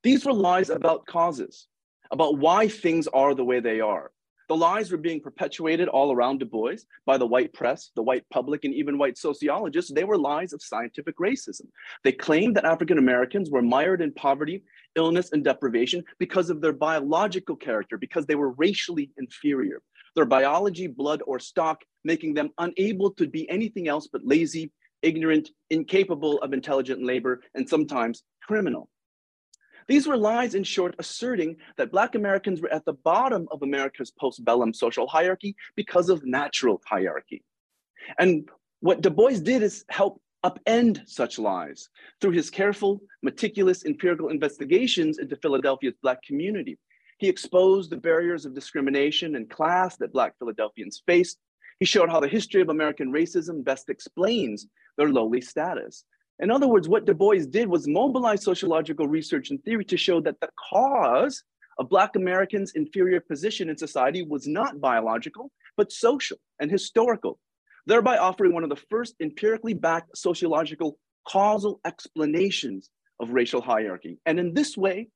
[0.03, 1.69] These were lies about causes,
[2.11, 4.11] about why things are the way they are,
[4.53, 8.25] The lies were being perpetuated all around Du Bois by the white press, the white
[8.31, 9.91] public, and even white sociologists.
[9.91, 11.69] They were lies of scientific racism.
[12.05, 14.63] They claimed that African Americans were mired in poverty,
[14.95, 19.81] illness, and deprivation because of their biological character, because they were racially inferior.
[20.15, 24.71] Their biology, blood, or stock making them unable to be anything else but lazy,
[25.03, 28.89] ignorant, incapable of intelligent labor, and sometimes criminal.
[29.89, 34.13] These were lies, in short, asserting that Black Americans were at the bottom of America's
[34.13, 37.43] postbellum social hierarchy because of natural hierarchy.
[38.19, 38.49] And
[38.81, 41.89] what Du Bois did is help upend such lies
[42.21, 46.79] through his careful, meticulous empirical investigations into Philadelphia's Black community.
[47.23, 51.39] He exposed the barriers of discrimination and class that Black Philadelphians faced.
[51.79, 54.67] He showed how the history of American racism best explains
[54.99, 56.05] their lowly status.
[56.41, 60.21] In other words, what Du Bois did was mobilize sociological research and theory to show
[60.21, 61.45] that the cause
[61.79, 67.39] of Black Americans' inferior position in society was not biological, but social and historical,
[67.87, 74.19] thereby offering one of the first empirically backed sociological causal explanations of racial hierarchy.
[74.27, 75.07] And in this way,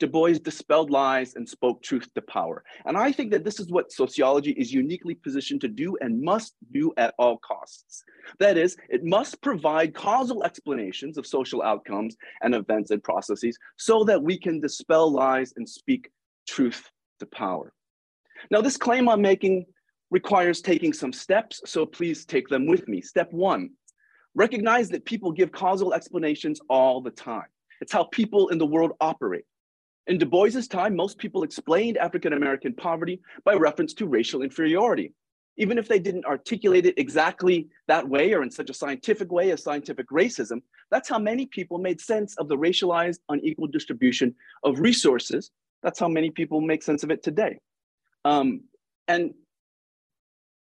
[0.00, 2.64] Du Bois dispelled lies and spoke truth to power.
[2.84, 6.54] And I think that this is what sociology is uniquely positioned to do and must
[6.72, 8.02] do at all costs.
[8.40, 14.02] That is, it must provide causal explanations of social outcomes and events and processes so
[14.04, 16.10] that we can dispel lies and speak
[16.48, 17.72] truth to power.
[18.50, 19.64] Now, this claim I'm making
[20.10, 23.00] requires taking some steps, so please take them with me.
[23.00, 23.70] Step one,
[24.34, 27.46] recognize that people give causal explanations all the time.
[27.80, 29.44] It's how people in the world operate.
[30.06, 35.12] In Du Bois's time, most people explained African American poverty by reference to racial inferiority.
[35.56, 39.52] Even if they didn't articulate it exactly that way or in such a scientific way
[39.52, 44.80] as scientific racism, that's how many people made sense of the racialized unequal distribution of
[44.80, 45.50] resources.
[45.82, 47.58] That's how many people make sense of it today.
[48.24, 48.64] Um,
[49.06, 49.32] and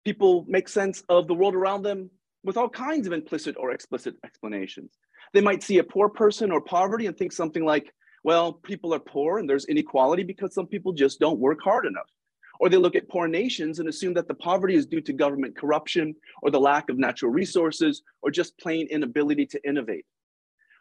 [0.05, 2.11] people make sense of the world around them
[2.44, 4.99] with all kinds of implicit or explicit explanations.
[5.33, 7.92] They might see a poor person or poverty and think something like,
[8.25, 12.11] well, people are poor and there's inequality because some people just don't work hard enough.
[12.59, 15.57] Or they look at poor nations and assume that the poverty is due to government
[15.57, 20.07] corruption or the lack of natural resources or just plain inability to innovate.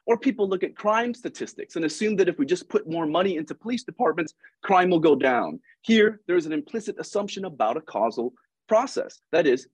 [0.05, 3.37] Or people look at crime statistics and assume that if we just put more money
[3.37, 5.59] into police departments, crime will go down.
[5.81, 8.33] Here, there's an implicit assumption about a causal
[8.67, 9.19] process.
[9.31, 9.67] That is,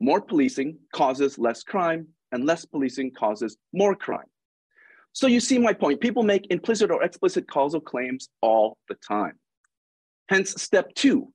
[0.00, 4.26] more policing causes less crime, and less policing causes more crime.
[5.14, 6.00] So you see my point.
[6.00, 9.38] People make implicit or explicit causal claims all the time.
[10.28, 11.32] Hence, step two,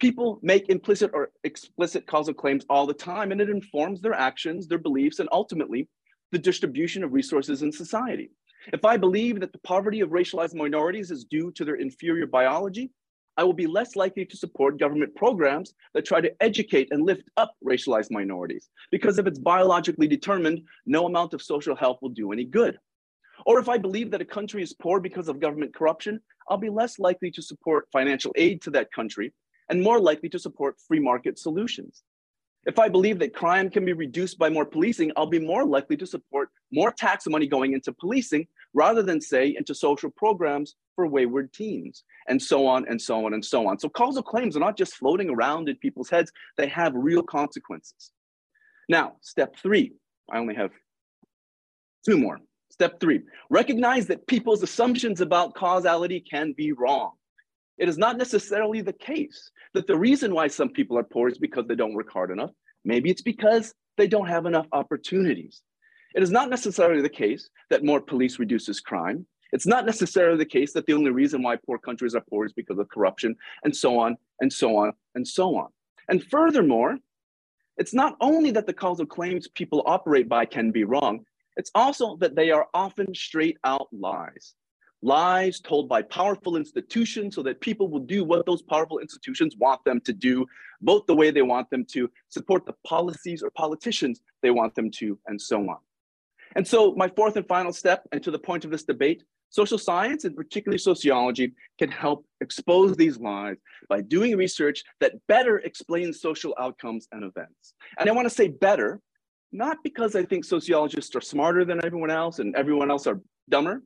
[0.00, 4.66] people make implicit or explicit causal claims all the time, and it informs their actions,
[4.66, 5.88] their beliefs, and ultimately
[6.32, 8.30] the distribution of resources in society.
[8.72, 12.90] If I believe that the poverty of racialized minorities is due to their inferior biology,
[13.36, 17.28] I will be less likely to support government programs that try to educate and lift
[17.36, 22.32] up racialized minorities, because if it's biologically determined, no amount of social help will do
[22.32, 22.78] any good.
[23.46, 26.70] Or if I believe that a country is poor because of government corruption, I'll be
[26.70, 29.32] less likely to support financial aid to that country
[29.68, 32.02] and more likely to support free market solutions.
[32.66, 35.96] If I believe that crime can be reduced by more policing, I'll be more likely
[35.98, 41.06] to support more tax money going into policing rather than, say, into social programs for
[41.06, 43.78] wayward teens, and so on and so on and so on.
[43.78, 48.10] So causal claims are not just floating around in people's heads, they have real consequences.
[48.88, 49.92] Now, step three,
[50.30, 50.72] I only have
[52.04, 52.40] two more.
[52.70, 57.12] Step three, recognize that people's assumptions about causality can be wrong.
[57.78, 61.38] It is not necessarily the case that the reason why some people are poor is
[61.38, 62.50] because they don't work hard enough.
[62.84, 65.62] Maybe it's because they don't have enough opportunities.
[66.14, 69.26] It is not necessarily the case that more police reduces crime.
[69.52, 72.52] It's not necessarily the case that the only reason why poor countries are poor is
[72.52, 75.68] because of corruption, and so on, and so on, and so on.
[76.08, 76.98] And furthermore,
[77.76, 81.24] it's not only that the causal claims people operate by can be wrong,
[81.58, 84.54] it's also that they are often straight out lies.
[85.02, 89.84] Lies told by powerful institutions so that people will do what those powerful institutions want
[89.84, 90.46] them to do,
[90.82, 94.90] vote the way they want them to, support the policies or politicians they want them
[94.92, 95.78] to, and so on.
[96.56, 99.78] And so, my fourth and final step, and to the point of this debate, social
[99.78, 103.56] science and particularly sociology can help expose these lies
[103.88, 107.74] by doing research that better explains social outcomes and events.
[107.98, 109.00] And I want to say better
[109.52, 113.82] not because I think sociologists are smarter than everyone else and everyone else are dumber,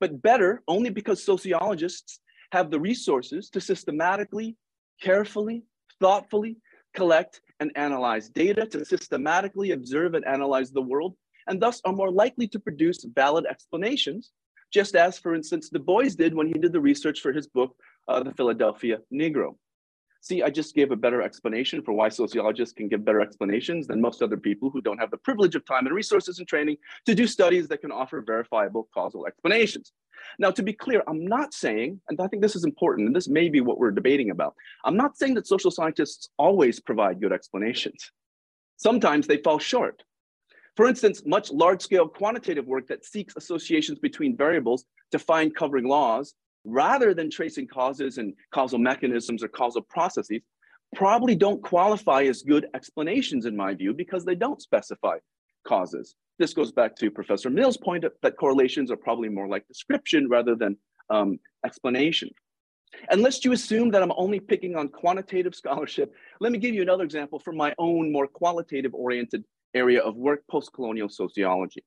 [0.00, 2.20] but better only because sociologists
[2.52, 4.56] have the resources to systematically,
[5.00, 5.62] carefully,
[6.00, 6.56] thoughtfully
[6.94, 11.14] collect and analyze data, to systematically observe and analyze the world,
[11.46, 14.32] and thus are more likely to produce valid explanations,
[14.72, 17.76] just as, for instance, Du Bois did when he did the research for his book,
[18.08, 19.56] uh, The Philadelphia Negro.
[20.24, 24.00] See, I just gave a better explanation for why sociologists can give better explanations than
[24.00, 27.14] most other people who don't have the privilege of time and resources and training to
[27.14, 29.92] do studies that can offer verifiable causal explanations.
[30.38, 33.28] Now, to be clear, I'm not saying, and I think this is important, and this
[33.28, 34.54] may be what we're debating about,
[34.86, 38.10] I'm not saying that social scientists always provide good explanations.
[38.78, 40.04] Sometimes they fall short.
[40.74, 46.34] For instance, much large-scale quantitative work that seeks associations between variables to find covering laws
[46.64, 50.40] rather than tracing causes and causal mechanisms or causal processes,
[50.94, 55.18] probably don't qualify as good explanations in my view because they don't specify
[55.66, 56.14] causes.
[56.38, 60.54] This goes back to Professor Mill's point that correlations are probably more like description rather
[60.54, 60.76] than
[61.10, 62.30] um, explanation.
[63.10, 67.04] Unless you assume that I'm only picking on quantitative scholarship, let me give you another
[67.04, 69.44] example from my own more qualitative oriented
[69.74, 71.82] area of work, post-colonial sociology.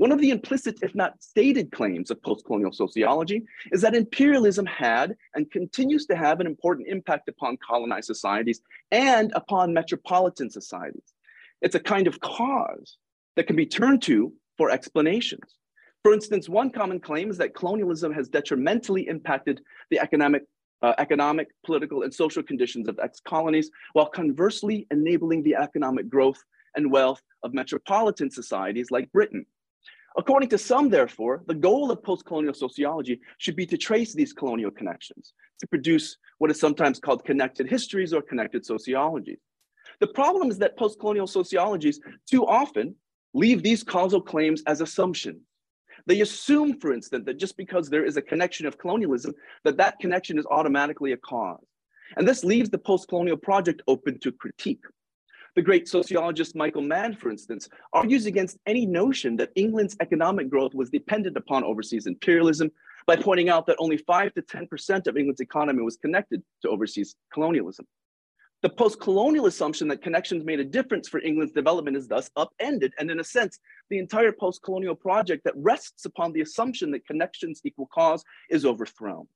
[0.00, 5.14] One of the implicit, if not stated claims of post-colonial sociology is that imperialism had
[5.34, 11.12] and continues to have an important impact upon colonized societies and upon metropolitan societies.
[11.60, 12.96] It's a kind of cause
[13.36, 15.58] that can be turned to for explanations.
[16.02, 20.44] For instance, one common claim is that colonialism has detrimentally impacted the economic,
[20.80, 26.42] uh, economic, political, and social conditions of ex-colonies, while conversely enabling the economic growth
[26.74, 29.44] and wealth of metropolitan societies like Britain.
[30.18, 34.70] According to some, therefore, the goal of post-colonial sociology should be to trace these colonial
[34.70, 39.38] connections, to produce what is sometimes called connected histories or connected sociologies.
[40.00, 42.96] The problem is that post-colonial sociologies too often
[43.34, 45.42] leave these causal claims as assumptions.
[46.06, 49.34] They assume, for instance, that just because there is a connection of colonialism,
[49.64, 51.64] that that connection is automatically a cause.
[52.16, 54.82] And this leaves the post-colonial project open to critique.
[55.56, 60.74] The great sociologist Michael Mann, for instance, argues against any notion that England's economic growth
[60.74, 62.70] was dependent upon overseas imperialism
[63.06, 67.16] by pointing out that only 5 to 10% of England's economy was connected to overseas
[67.32, 67.86] colonialism.
[68.62, 73.10] The post-colonial assumption that connections made a difference for England's development is thus upended, and
[73.10, 77.88] in a sense, the entire post-colonial project that rests upon the assumption that connections equal
[77.92, 79.26] cause is overthrown.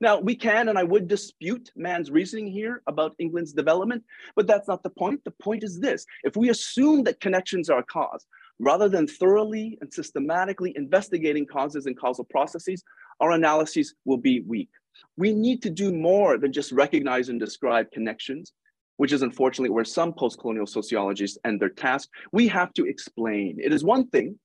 [0.00, 4.04] Now, we can and I would dispute Mann's reasoning here about England's development,
[4.36, 5.22] but that's not the point.
[5.24, 8.26] The point is this if we assume that connections are a cause,
[8.58, 12.82] rather than thoroughly and systematically investigating causes and causal processes,
[13.20, 14.70] our analyses will be weak.
[15.16, 18.52] We need to do more than just recognize and describe connections,
[18.96, 22.08] which is unfortunately where some post-colonial sociologists end their task.
[22.32, 23.58] We have to explain.
[23.60, 24.38] It is one thing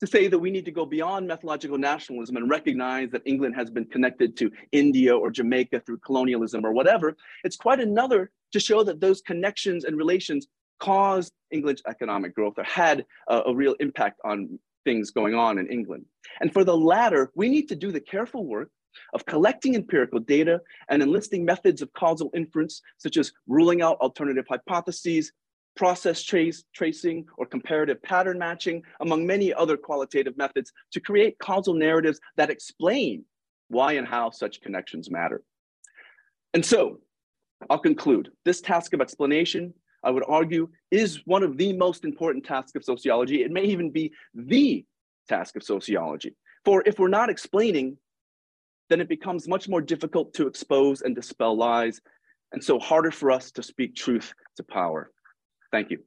[0.00, 3.70] to say that we need to go beyond methodological nationalism and recognize that England has
[3.70, 7.16] been connected to India or Jamaica through colonialism or whatever.
[7.44, 10.48] It's quite another to show that those connections and relations
[10.80, 15.66] caused England's economic growth or had a, a real impact on things going on in
[15.68, 16.06] England.
[16.40, 18.70] And for the latter, we need to do the careful work
[19.14, 24.46] of collecting empirical data and enlisting methods of causal inference, such as ruling out alternative
[24.48, 25.32] hypotheses,
[25.76, 31.74] process trace, tracing, or comparative pattern matching, among many other qualitative methods to create causal
[31.74, 33.24] narratives that explain
[33.68, 35.42] why and how such connections matter.
[36.54, 37.00] And so
[37.68, 38.30] I'll conclude.
[38.44, 42.84] This task of explanation, I would argue, is one of the most important tasks of
[42.84, 43.42] sociology.
[43.42, 44.84] It may even be the
[45.28, 46.36] task of sociology.
[46.64, 47.96] For if we're not explaining,
[48.88, 52.00] then it becomes much more difficult to expose and dispel lies,
[52.52, 55.12] and so harder for us to speak truth to power.
[55.72, 55.98] Thank you.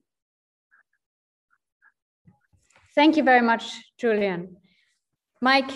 [2.95, 4.57] Thank you very much, Julian.
[5.41, 5.71] Mike,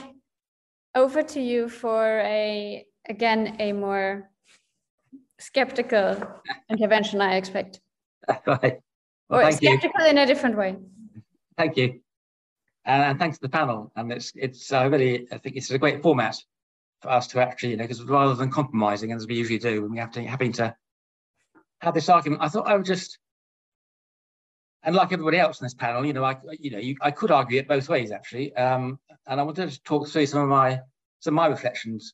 [0.96, 4.30] over to you for a, again, a more
[5.40, 6.22] skeptical
[6.70, 7.80] intervention, I expect.
[8.46, 8.80] right.
[9.30, 10.10] Well, or skeptical you.
[10.10, 10.78] in a different way.
[11.58, 12.02] Thank you.
[12.86, 13.92] And thanks to the panel.
[13.96, 16.38] And it's, it's uh, really, I think it's a great format
[17.02, 19.92] for us to actually, you know, because rather than compromising, as we usually do, when
[19.92, 20.74] we have to having to
[21.82, 23.20] have this argument, I thought I would just,
[24.88, 27.30] and like everybody else in this panel, you know, I, you know, you, I could
[27.30, 30.80] argue it both ways actually, um, and I wanted to talk through some of my
[31.20, 32.14] some of my reflections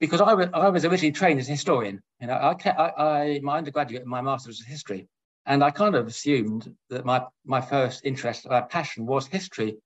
[0.00, 2.00] because I, I was originally trained as a historian.
[2.18, 5.08] You know, I, I, I my undergraduate and my master's was history,
[5.44, 9.76] and I kind of assumed that my my first interest, my passion was history,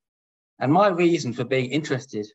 [0.60, 2.28] and my reason for being interested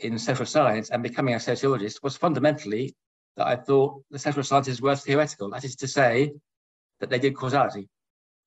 [0.00, 2.94] in social science and becoming a sociologist was fundamentally
[3.38, 5.48] that I thought the social sciences were theoretical.
[5.48, 6.32] That is to say,
[7.02, 7.88] that they did causality.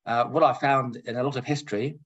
[0.05, 1.97] Uh, what I found in a lot of history,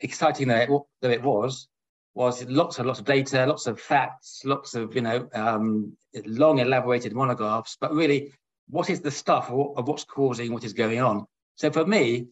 [0.00, 1.68] exciting though it, though it was,
[2.14, 5.96] was lots and lots of data, lots of facts, lots of you know um,
[6.26, 7.76] long elaborated monographs.
[7.80, 8.32] But really,
[8.68, 11.26] what is the stuff of what's causing what is going on?
[11.56, 12.28] So for me,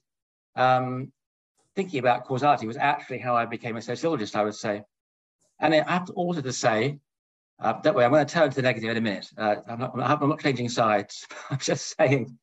[0.57, 1.12] um,
[1.75, 4.37] thinking about causality was actually how I became a sociologist.
[4.37, 4.83] I would say.
[5.61, 6.99] And I have to also to say,
[7.61, 9.29] Uh, don't worry, I'm going to turn to the negative in a minute.
[9.39, 11.27] Uh, I'm, not, I'm not changing sides.
[11.51, 12.37] I'm just saying,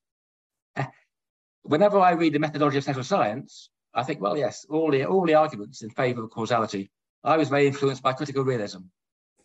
[1.64, 5.26] whenever I read the methodology of social science, I think, well, yes, all the, all
[5.26, 6.92] the arguments in favor of causality.
[7.24, 8.80] I was very influenced by critical realism.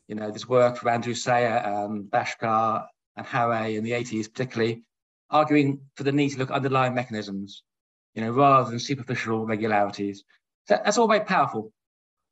[0.06, 2.86] You know, this work from Andrew Sayer and Bhaskar
[3.16, 4.82] and Harré in the 80s, particularly,
[5.30, 7.62] arguing for the need to look at underlying mechanisms,
[8.14, 10.24] you know, rather than superficial regularities.
[10.68, 11.72] That's all very powerful.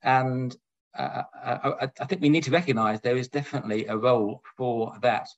[0.03, 0.55] And
[0.97, 5.29] uh, I, I, think we need to recognize there is definitely a role for that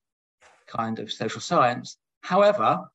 [0.67, 1.97] kind of social science.
[2.23, 2.91] However,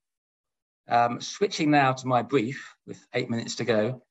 [0.89, 4.01] um, switching now to my brief with eight minutes to go,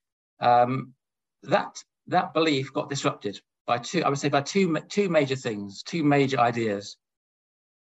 [0.40, 0.94] um,
[1.42, 5.82] that, that belief got disrupted by two, I would say by two, two major things,
[5.82, 6.96] two major ideas.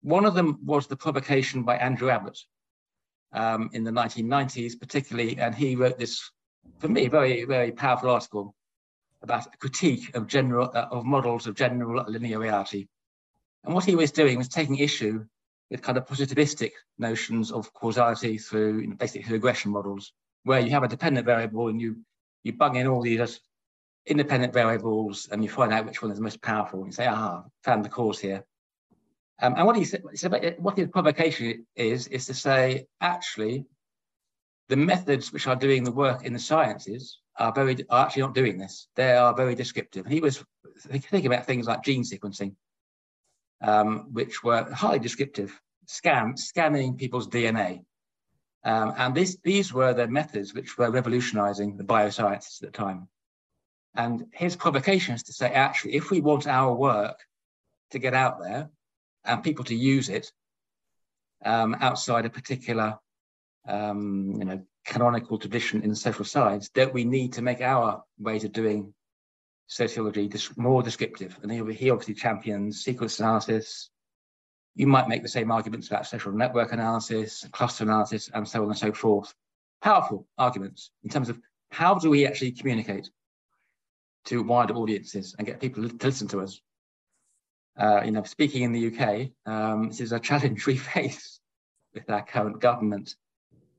[0.02, 2.38] One of them was the provocation by Andrew Abbott
[3.32, 6.30] um, in the 1990s, particularly, and he wrote this,
[6.78, 8.54] for me, very, very powerful article
[9.22, 12.86] about a critique of general uh, of models of general linear reality.
[13.64, 15.24] And what he was doing was taking issue
[15.70, 20.12] with kind of positivistic notions of causality through you know, basically regression models,
[20.44, 21.96] where you have a dependent variable and you
[22.44, 23.40] you bung in all these
[24.06, 26.78] independent variables and you find out which one is the most powerful.
[26.78, 28.44] And you say, ah, found the cause here.
[29.42, 30.02] Um, and what he said,
[30.58, 33.66] what his provocation is, is to say, actually,
[34.68, 38.34] the methods which are doing the work in the sciences are very are actually not
[38.34, 38.88] doing this.
[38.96, 40.06] They are very descriptive.
[40.06, 40.42] He was
[40.78, 42.54] thinking about things like gene sequencing,
[43.62, 47.84] um, which were highly descriptive, scan scanning people's DNA.
[48.64, 53.08] Um, and this, these were the methods which were revolutionizing the biosciences at the time.
[53.94, 57.18] And his provocation is to say, actually, if we want our work
[57.92, 58.68] to get out there
[59.24, 60.30] and people to use it
[61.44, 62.98] um, outside a particular
[63.68, 68.44] um, you know, canonical tradition in social science, that we need to make our ways
[68.44, 68.92] of doing
[69.66, 71.38] sociology more descriptive.
[71.42, 73.90] And he, obviously champions sequence analysis.
[74.74, 78.68] You might make the same arguments about social network analysis, cluster analysis, and so on
[78.68, 79.34] and so forth.
[79.82, 81.40] Powerful arguments in terms of
[81.70, 83.10] how do we actually communicate
[84.26, 86.60] to wider audiences and get people to listen to us.
[87.78, 91.40] Uh, you know, speaking in the UK, um, this is a challenge we face
[91.94, 93.14] with our current government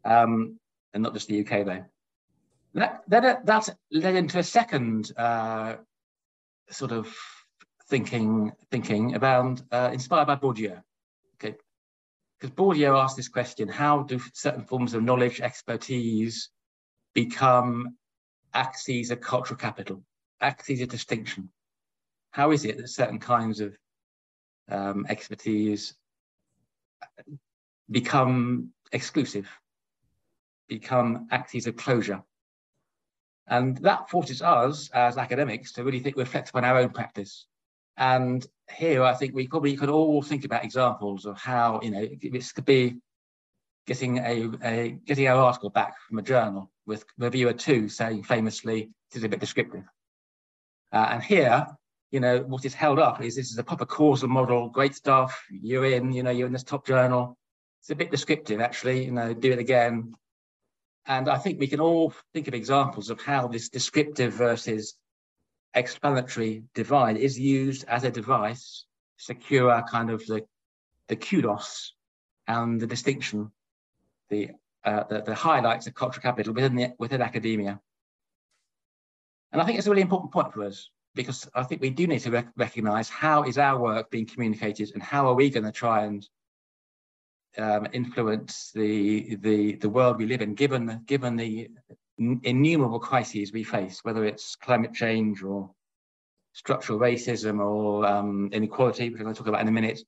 [0.05, 0.59] um,
[0.93, 1.85] and not just the UK though.
[2.77, 5.77] That, that, that led into a second uh,
[6.69, 7.11] sort of
[7.89, 10.79] thinking thinking about uh, inspired by Bourdieu.
[11.35, 11.55] Okay,
[12.39, 16.49] because Bourdieu asked this question: How do certain forms of knowledge, expertise,
[17.15, 17.97] become
[18.53, 20.03] axes of cultural capital,
[20.39, 21.49] axes of distinction?
[22.29, 23.75] How is it that certain kinds of
[24.69, 25.95] um, expertise
[27.89, 29.49] become exclusive
[30.67, 32.21] become axes of closure.
[33.47, 37.47] And that forces us as academics to really think, reflect upon our own practice.
[37.95, 42.07] And here, I think we probably could all think about examples of how, you know,
[42.31, 42.97] this could be
[43.87, 48.89] getting a, a getting our article back from a journal with reviewer two saying famously,
[49.09, 49.83] this is a bit descriptive.
[50.91, 51.65] Uh, and here,
[52.11, 55.41] you know, what is held up is this is a proper causal model, great stuff.
[55.49, 57.37] You're in, you know, you're in this top journal.
[57.81, 59.05] It's a bit descriptive, actually.
[59.05, 60.13] You know, do it again.
[61.07, 64.95] And I think we can all think of examples of how this descriptive versus
[65.73, 68.85] explanatory divide is used as a device
[69.17, 70.45] to secure kind of the,
[71.07, 71.93] the kudos
[72.47, 73.51] and the distinction,
[74.29, 74.49] the,
[74.83, 77.79] uh, the, the highlights of cultural capital within, the, within academia.
[79.53, 82.05] And I think it's a really important point for us because I think we do
[82.05, 85.63] need to rec recognize how is our work being communicated and how are we going
[85.63, 86.27] to try and
[87.57, 91.69] um, influence the, the, the world we live in, given, given the
[92.17, 95.69] innumerable crises we face, whether it's climate change or
[96.53, 99.99] structural racism or um, inequality, which I'm going to talk about in a minute.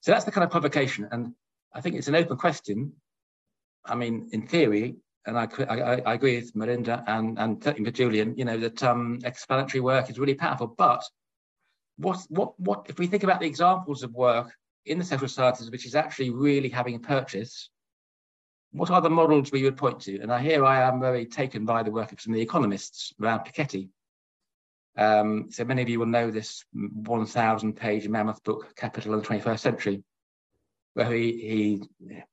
[0.00, 1.08] So that's the kind of provocation.
[1.10, 1.34] And
[1.72, 2.92] I think it's an open question.
[3.84, 7.94] I mean, in theory, and I, I, I agree with Melinda and, and certainly with
[7.94, 10.66] Julian, you know, that um, explanatory work is really powerful.
[10.66, 11.04] But
[11.96, 14.52] what, what, what, if we think about the examples of work
[14.86, 17.70] in the social sciences, which is actually really having a purchase,
[18.72, 20.20] what are the models we would point to?
[20.20, 23.40] And here I am very taken by the work of some of the economists around
[23.40, 23.88] Piketty.
[24.96, 29.26] Um, so many of you will know this 1,000 page mammoth book, Capital in the
[29.26, 30.02] 21st Century,
[30.94, 31.82] where he, he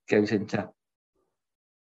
[0.10, 0.70] goes into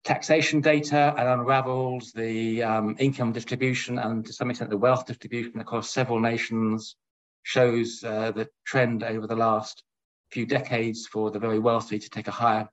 [0.05, 5.61] taxation data and unravels the um, income distribution and to some extent the wealth distribution
[5.61, 6.97] across several nations,
[7.43, 9.85] shows uh, the trend over the last
[10.31, 12.69] few decades for the very wealthy to take a higher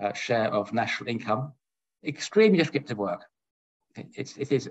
[0.00, 1.52] uh, share of national income.
[2.04, 3.24] Extremely descriptive work.
[4.14, 4.68] It's, it is,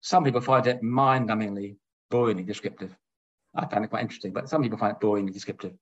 [0.00, 1.76] some people find it mind-numbingly,
[2.10, 2.96] boringly descriptive.
[3.54, 5.74] I find it quite interesting, but some people find it boringly descriptive.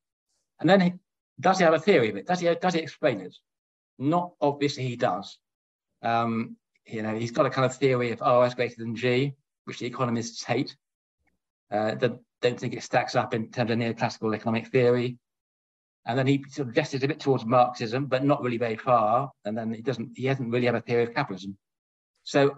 [0.58, 0.94] And then he,
[1.38, 2.26] does he have a theory of it?
[2.26, 3.36] Does he, does he explain it?
[3.98, 5.38] Not obviously he does.
[6.02, 6.56] Um,
[6.86, 9.34] you know, he's got a kind of theory of R is greater than G,
[9.64, 10.76] which the economists hate.
[11.70, 12.11] Uh, they
[12.43, 15.18] don't think it stacks up in terms of neoclassical economic theory.
[16.07, 19.30] And then he sort of gestures a bit towards Marxism, but not really very far.
[19.45, 21.59] And then he doesn't, he hasn't really have a theory of capitalism.
[22.24, 22.55] So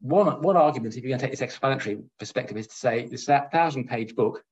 [0.00, 3.26] one, one argument, if you're going to take this explanatory perspective, is to say this
[3.26, 4.42] thousand page book,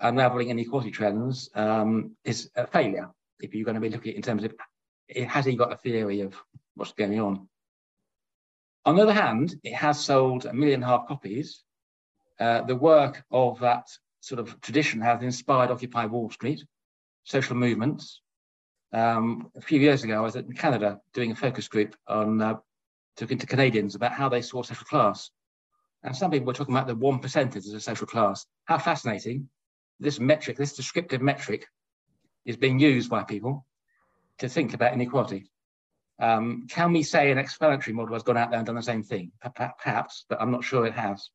[0.00, 3.10] Unraveling Inequality Trends, um, is a failure.
[3.40, 4.54] If you're going to be looking at it in terms of,
[5.08, 6.34] it has he got a theory of
[6.74, 7.48] what's going on?
[8.84, 11.63] On the other hand, it has sold a million and a half copies.
[12.44, 13.88] Uh, the work of that
[14.20, 16.62] sort of tradition has inspired Occupy Wall Street,
[17.24, 18.20] social movements.
[18.92, 22.56] Um, a few years ago, I was in Canada doing a focus group on uh,
[23.16, 25.30] talking to Canadians about how they saw social class.
[26.02, 28.44] And some people were talking about the one percenters as a social class.
[28.66, 29.48] How fascinating.
[29.98, 31.66] This metric, this descriptive metric,
[32.44, 33.64] is being used by people
[34.40, 35.50] to think about inequality.
[36.20, 39.02] Um, can we say an explanatory model has gone out there and done the same
[39.02, 39.32] thing?
[39.78, 41.30] Perhaps, but I'm not sure it has.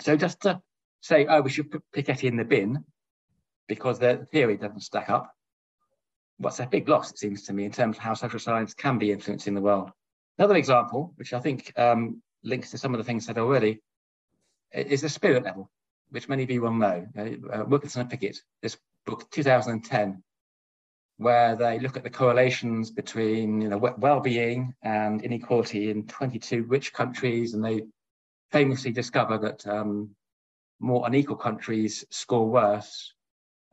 [0.00, 0.60] So just to
[1.00, 2.84] say, oh, we should put Piketty in the bin
[3.68, 5.32] because the theory doesn't stack up.
[6.38, 8.98] What's a big loss, it seems to me, in terms of how social science can
[8.98, 9.90] be influencing the world.
[10.38, 13.80] Another example, which I think um, links to some of the things said already,
[14.72, 15.70] is the spirit level,
[16.10, 17.06] which many of you will know.
[17.16, 18.76] Uh, Wilkinson and Pickett, this
[19.06, 20.22] book, 2010,
[21.18, 26.92] where they look at the correlations between you know, well-being and inequality in 22 rich
[26.92, 27.82] countries, and they
[28.52, 30.10] famously discover that um,
[30.80, 33.14] more unequal countries score worse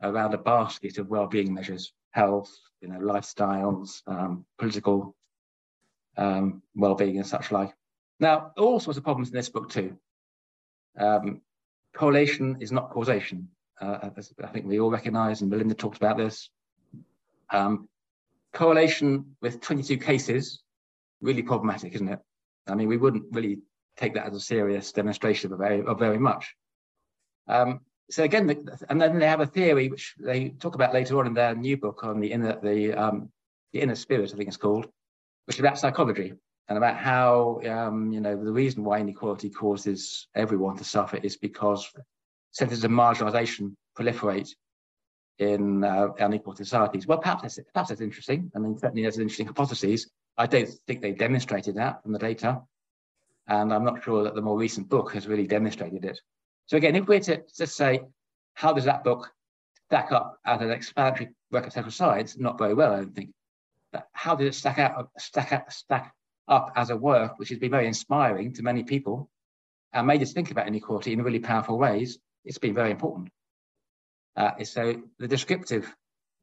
[0.02, 5.14] around a basket of well-being measures, health, you know, lifestyles, um, political
[6.16, 7.72] um, well-being and such like.
[8.18, 9.96] Now, all sorts of problems in this book too.
[10.98, 11.40] Um,
[11.94, 13.48] correlation is not causation.
[13.80, 14.10] Uh,
[14.42, 16.50] I think we all recognize, and Melinda talked about this.
[17.50, 17.88] Um,
[18.52, 20.62] correlation with 22 cases,
[21.20, 22.20] really problematic, isn't it?
[22.66, 23.60] I mean, we wouldn't really
[23.96, 26.54] take that as a serious demonstration of very, of very much.
[27.48, 27.80] Um,
[28.10, 31.26] so again, the, and then they have a theory which they talk about later on
[31.26, 33.30] in their new book on the inner, the, um,
[33.72, 34.86] the inner spirit, I think it's called,
[35.46, 36.34] which is about psychology
[36.68, 41.36] and about how um, you know the reason why inequality causes everyone to suffer is
[41.36, 41.90] because
[42.52, 44.48] centers of marginalization proliferate
[45.38, 47.06] in uh, unequal societies.
[47.06, 48.50] Well, perhaps that's, perhaps that's interesting.
[48.54, 50.10] I mean, certainly there's interesting hypotheses.
[50.38, 52.62] I don't think they demonstrated that from the data.
[53.48, 56.20] And I'm not sure that the more recent book has really demonstrated it.
[56.66, 58.00] So again, if we're to just say,
[58.54, 59.30] how does that book
[59.88, 62.38] stack up as an explanatory work of social science?
[62.38, 63.30] Not very well, I don't think
[63.92, 66.14] But how did it stack out, stack, stack
[66.48, 69.28] up as a work which has been very inspiring to many people
[69.92, 72.18] and made us think about inequality in really powerful ways?
[72.44, 73.28] It's been very important.
[74.34, 75.94] Uh, so the descriptive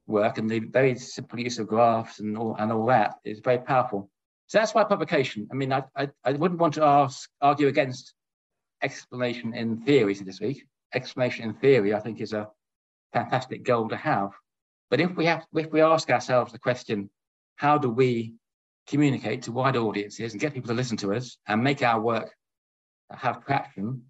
[0.06, 3.60] work and the very simple use of graphs and all, and all that is very
[3.60, 4.10] powerful.
[4.50, 5.48] So that's why publication.
[5.52, 8.16] I mean, I, I, I wouldn't want to ask, argue against
[8.82, 10.66] explanation in theory this week.
[10.92, 12.50] Explanation in theory, I think, is a
[13.14, 14.32] fantastic goal to have.
[14.90, 17.12] But if we have, if we ask ourselves the question,
[17.58, 18.34] how do we
[18.88, 22.34] communicate to wide audiences and get people to listen to us and make our work
[23.12, 24.02] have traction,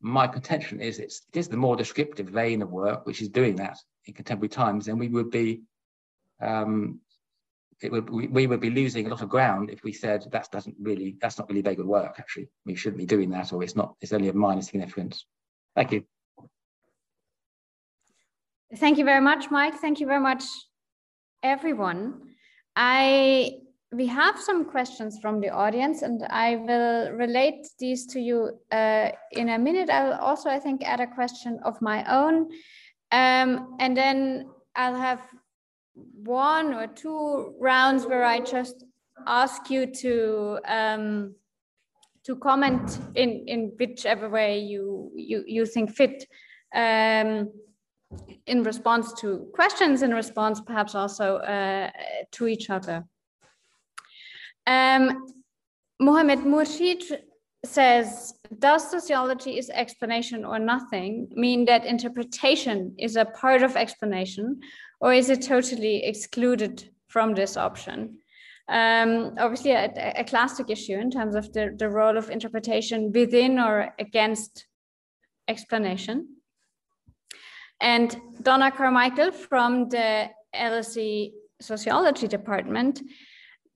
[0.00, 3.56] my contention is it's, it is the more descriptive vein of work which is doing
[3.56, 5.62] that in contemporary times, and we would be
[6.40, 7.00] um,
[7.90, 10.76] would we, we, would be losing a lot of ground if we said that doesn't
[10.80, 12.16] really that's not really very good work.
[12.18, 13.94] Actually, we shouldn't be doing that, or it's not.
[14.00, 15.26] It's only of minor significance.
[15.74, 16.04] Thank you.
[18.76, 19.74] Thank you very much, Mike.
[19.74, 20.44] Thank you very much,
[21.42, 22.20] everyone.
[22.76, 23.62] I
[23.92, 29.10] we have some questions from the audience and I will relate these to you uh,
[29.32, 29.90] in a minute.
[29.90, 32.48] I'll also, I think, add a question of my own.
[33.12, 35.20] Um, and then I'll have
[35.94, 38.84] one or two rounds where I just
[39.26, 41.34] ask you to um,
[42.24, 46.26] to comment in, in whichever way you, you, you think fit.
[46.74, 47.50] Um,
[48.46, 51.90] in response to questions, in response perhaps also uh,
[52.32, 53.04] to each other.
[54.66, 55.26] Um,
[56.00, 57.02] Murshid
[57.64, 64.60] says, does sociology is explanation or nothing mean that interpretation is a part of explanation
[65.02, 68.18] or is it totally excluded from this option?
[68.68, 73.58] Um, obviously a, a, classic issue in terms of the, the role of interpretation within
[73.58, 74.66] or against
[75.48, 76.28] explanation.
[77.80, 83.02] And Donna Carmichael from the LSE Sociology Department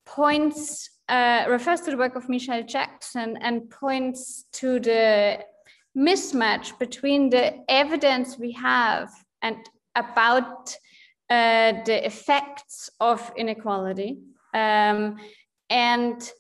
[0.07, 5.41] points, uh, refers to the work of Michelle Jackson and points to the
[5.99, 9.09] mismatch between the evidence we have
[9.43, 9.57] and
[9.97, 10.77] about
[11.29, 14.19] uh, the effects of inequality
[14.55, 15.17] um,
[15.71, 16.33] and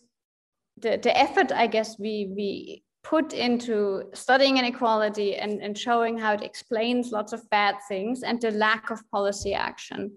[0.78, 6.32] the, the effort, I guess, we, we put into studying inequality and, and showing how
[6.34, 10.12] it explains lots of bad things and the lack of policy action.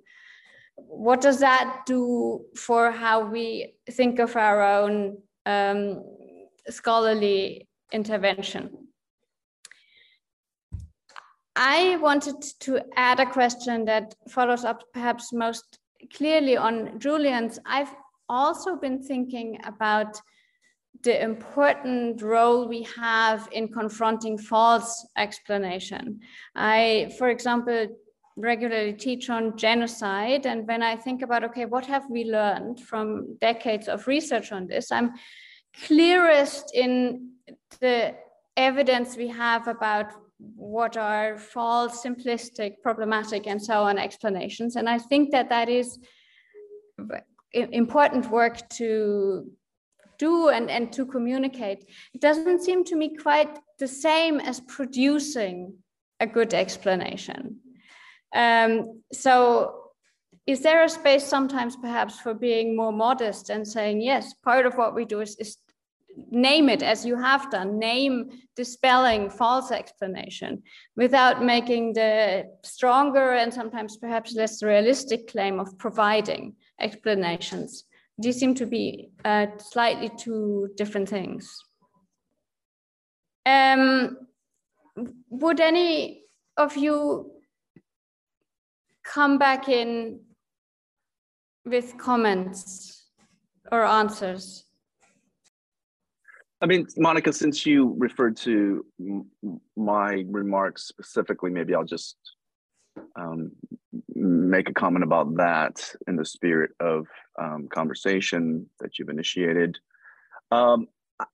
[0.75, 6.03] What does that do for how we think of our own um,
[6.69, 8.88] scholarly intervention?
[11.61, 15.79] I wanted to add a question that follows up perhaps most
[16.15, 17.59] clearly on Julian's.
[17.65, 17.93] I've
[18.29, 20.21] also been thinking about
[21.03, 26.21] the important role we have in confronting false explanation.
[26.55, 27.87] I, for example,
[28.37, 30.45] regularly teach on genocide.
[30.45, 34.67] And when I think about, okay, what have we learned from decades of research on
[34.67, 35.11] this, I'm
[35.85, 37.33] clearest in
[37.81, 38.15] the
[38.55, 44.75] evidence we have about what are false, simplistic, problematic, and so on explanations.
[44.75, 45.99] And I think that that is
[47.53, 49.51] important work to
[50.17, 51.85] do and, and to communicate.
[52.13, 55.75] It doesn't seem to me quite the same as producing
[56.19, 57.57] a good explanation.
[58.35, 59.91] Um, so
[60.45, 64.75] is there a space sometimes perhaps for being more modest and saying, yes, part of
[64.75, 65.57] what we do is, is
[66.31, 70.63] name it as you have done, name dispelling false explanation
[70.95, 77.85] without making the stronger and sometimes perhaps less realistic claim of providing explanations
[78.19, 81.63] these seem to be uh, slightly two different things.
[83.45, 84.17] Um,
[85.29, 86.23] would any
[86.57, 87.31] of you
[89.05, 90.19] come back in
[91.65, 93.07] with comments
[93.71, 94.65] or answers?
[96.61, 98.85] I mean, Monika, since you referred to
[99.77, 102.17] my remarks specifically, maybe I'll just
[103.15, 103.51] um,
[104.13, 107.07] make a comment about that in the spirit of
[107.41, 109.77] um, conversation that you've initiated.
[110.51, 110.87] Um,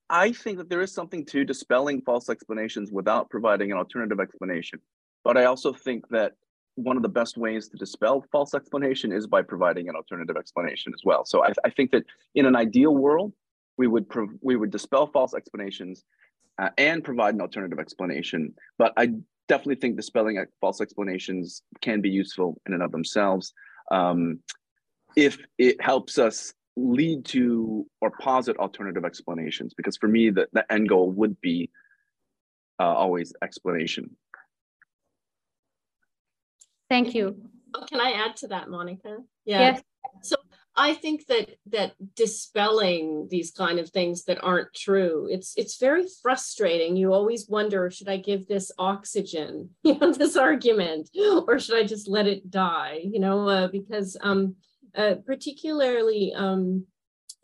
[0.10, 4.80] I think that there is something to dispelling false explanations without providing an alternative explanation.
[5.24, 6.34] But I also think that
[6.76, 10.92] one of the best ways to dispel false explanation is by providing an alternative explanation
[10.94, 11.26] as well.
[11.26, 12.04] So I, I think that
[12.36, 13.34] in an ideal world,
[13.78, 14.06] we would
[14.42, 16.04] we would dispel false explanations
[16.58, 18.54] uh, and provide an alternative explanation.
[18.78, 19.12] But I
[19.48, 23.54] definitely think dispelling false explanations can be useful in and of themselves
[23.92, 24.40] um,
[25.16, 29.74] if it helps us lead to or posit alternative explanations.
[29.74, 31.70] Because for me, the, the end goal would be
[32.80, 34.16] uh, always explanation.
[36.90, 37.36] Thank you.
[37.74, 39.18] Oh, can I add to that, Monika?
[39.46, 39.60] Yeah.
[39.60, 39.82] Yes.
[40.22, 40.36] So
[40.78, 46.06] I think that that dispelling these kind of things that aren't true, it's it's very
[46.22, 46.98] frustrating.
[46.98, 51.10] You always wonder, should I give this oxygen, you know, this argument,
[51.48, 53.00] or should I just let it die?
[53.04, 54.56] You know, uh, because um,
[54.96, 56.86] uh, particularly um,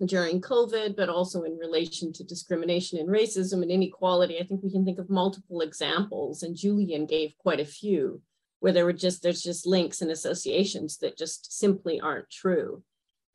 [0.05, 4.71] during COVID, but also in relation to discrimination and racism and inequality, I think we
[4.71, 8.21] can think of multiple examples, and Julian gave quite a few
[8.59, 12.83] where there were just there's just links and associations that just simply aren't true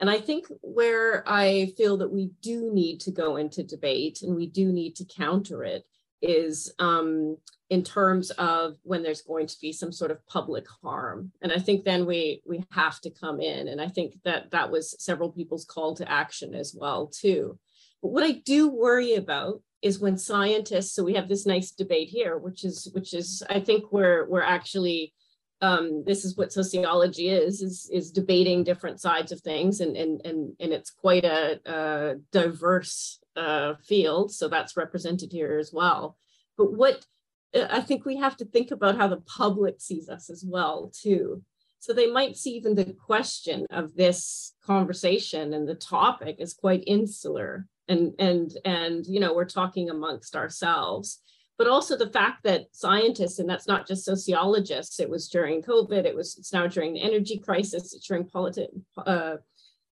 [0.00, 4.34] and I think where I feel that we do need to go into debate and
[4.34, 5.84] we do need to counter it
[6.20, 7.36] is um,
[7.70, 11.32] in terms of when there's going to be some sort of public harm.
[11.42, 13.68] And I think then we we have to come in.
[13.68, 17.58] And I think that that was several people's call to action as well too.
[18.02, 22.08] But what I do worry about is when scientists, so we have this nice debate
[22.08, 25.14] here, which is which is I think we're we're actually
[25.60, 29.80] um, this is what sociology is, is, is debating different sides of things.
[29.80, 34.32] And, and, and, and it's quite a, a diverse uh, field.
[34.32, 36.16] So that's represented here as well.
[36.56, 37.06] But what
[37.54, 41.42] I think we have to think about how the public sees us as well, too.
[41.78, 46.82] So they might see even the question of this conversation and the topic is quite
[46.86, 47.66] insular.
[47.88, 51.20] And, and, and, you know, we're talking amongst ourselves
[51.58, 56.04] but also the fact that scientists, and that's not just sociologists, it was during COVID,
[56.04, 59.36] it was it's now during the energy crisis, it's during politi- uh,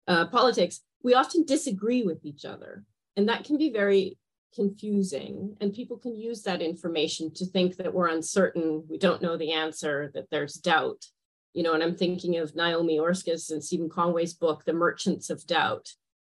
[0.08, 2.84] uh, politics, we often disagree with each other.
[3.16, 4.18] And that can be very
[4.54, 5.56] confusing.
[5.60, 9.52] And people can use that information to think that we're uncertain, we don't know the
[9.52, 11.04] answer, that there's doubt.
[11.52, 15.46] You know, and I'm thinking of Naomi Oreskes and Stephen Conway's book, The Merchants of
[15.46, 15.88] Doubt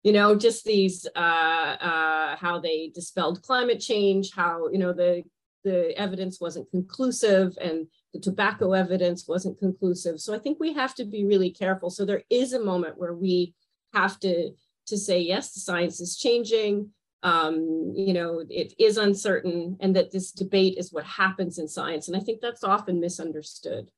[0.05, 5.25] you know just these uh, uh, how they dispelled climate change how you know the
[5.65, 10.95] the evidence wasn't conclusive and the tobacco evidence wasn't conclusive so i think we have
[10.95, 13.55] to be really careful so there is a moment where we
[13.93, 14.51] have to
[14.87, 16.91] to say yes the science is changing
[17.25, 22.07] um, you know, it is uncertain and that this debate is what happens in science.
[22.07, 23.91] And I think that's often misunderstood.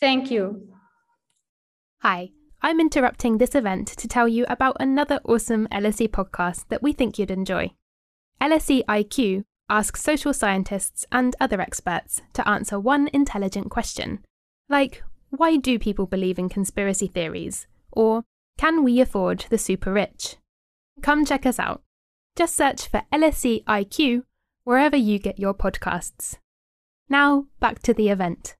[0.00, 0.72] Thank you.
[1.98, 2.30] Hi,
[2.62, 7.18] I'm interrupting this event to tell you about another awesome LSE podcast that we think
[7.18, 7.72] you'd enjoy.
[8.40, 14.24] LSE IQ asks social scientists and other experts to answer one intelligent question,
[14.68, 17.66] like why do people believe in conspiracy theories?
[17.92, 18.24] Or
[18.58, 20.36] can we afford the super rich?
[21.02, 21.82] Come check us out.
[22.36, 24.24] Just search for LSE IQ
[24.64, 26.36] wherever you get your podcasts.
[27.08, 28.56] Now, back to the event.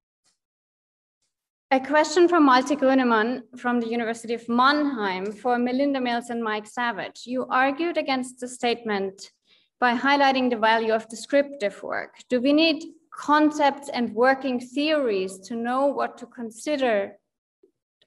[1.73, 6.67] A question from Malte Grunemann from the University of Mannheim for Melinda Mills and Mike
[6.67, 7.23] Savage.
[7.27, 9.31] You argued against the statement
[9.79, 12.17] by highlighting the value of descriptive work.
[12.29, 12.83] Do we need
[13.15, 17.13] concepts and working theories to know what to consider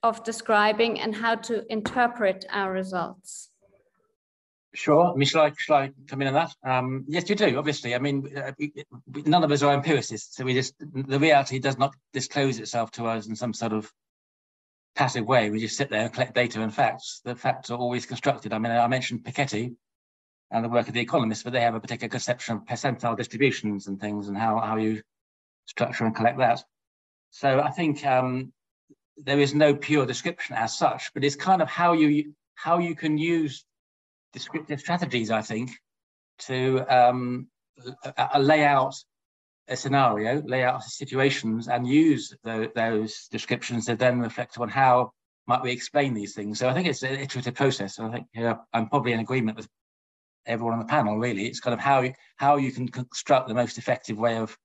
[0.04, 3.53] of describing and how to interpret our results?
[4.76, 5.14] Sure.
[5.24, 6.56] Shall I, shall I come in on that?
[6.64, 7.94] Um, yes, you do, obviously.
[7.94, 8.52] I mean, uh,
[9.26, 13.06] none of us are empiricists, so we just, the reality does not disclose itself to
[13.06, 13.92] us in some sort of
[14.96, 15.52] passive way.
[15.52, 17.22] We just sit there and collect data and facts.
[17.24, 18.52] The facts are always constructed.
[18.52, 19.76] I mean, I mentioned Piketty
[20.50, 23.88] and the work of the economists, but they have a particular conception of percentile distributions
[23.88, 25.02] and things and how, how you
[25.66, 26.64] structure and collect that.
[27.30, 28.54] So I think um,
[29.18, 32.96] there is no pure description as such, but it's kind of how you how you
[32.96, 33.66] can use
[34.34, 35.72] descriptive strategies, I think,
[36.40, 37.48] to um,
[38.38, 38.96] lay out
[39.68, 45.12] a scenario, lay out situations, and use the, those descriptions to then reflect on how
[45.48, 46.60] might we explain these things.
[46.60, 48.00] So I think it's an iterative process.
[48.00, 49.68] I think you know, I'm probably in agreement with
[50.46, 51.18] everyone on the panel.
[51.18, 52.04] Really, it's kind of how
[52.38, 54.58] how you can construct the most effective way of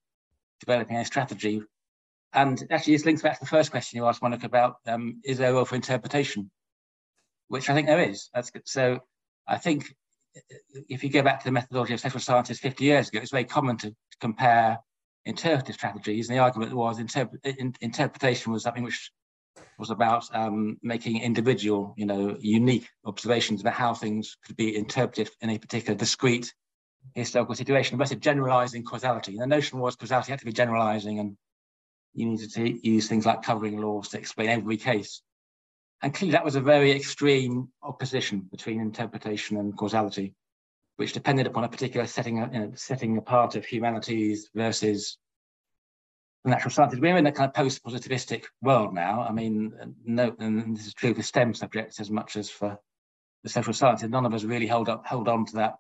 [0.61, 1.63] developing a strategy.
[2.33, 5.39] And actually, this links back to the first question you asked, Monika, about um, is
[5.39, 6.51] there a role for interpretation,
[7.49, 8.29] which I think there is.
[8.35, 8.63] That's good.
[8.67, 9.01] So
[9.49, 9.95] I think
[10.89, 13.45] if you go back to the methodology of social scientists 50 years ago, it's very
[13.45, 14.79] common to compare
[15.25, 16.29] interpretive strategies.
[16.29, 19.11] And the argument was in, interpretation was something which
[19.79, 25.31] was about um, making individual, you know, unique observations about how things could be interpreted
[25.41, 26.53] in a particular discrete
[27.15, 29.33] historical situation, versus generalizing causality.
[29.33, 31.37] And the notion was causality had to be generalizing and
[32.15, 35.23] you needed to use things like covering laws to explain every case.
[36.03, 40.35] And clearly that was a very extreme opposition between interpretation and causality,
[40.97, 45.19] which depended upon a particular setting, you know, setting apart of humanities versus
[46.45, 47.01] the natural sciences.
[47.01, 49.23] We're in a kind of post-positivistic world now.
[49.23, 49.73] I mean,
[50.05, 52.79] no, and this is true for STEM subjects as much as for
[53.43, 54.09] the social sciences.
[54.09, 55.79] None of us really hold up, hold on to that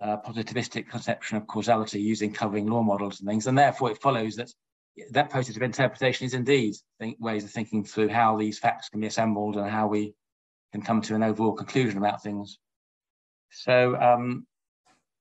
[0.00, 3.46] uh, positivistic conception of causality using covering law models and things.
[3.46, 4.50] And therefore it follows that
[5.10, 9.00] that process of interpretation is indeed think, ways of thinking through how these facts can
[9.00, 10.14] be assembled and how we
[10.72, 12.58] can come to an overall conclusion about things.
[13.50, 14.46] So, um,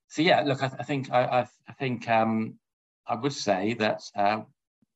[0.07, 2.55] so yeah, look, I, I think I, I, I think um,
[3.07, 4.41] I would say that uh,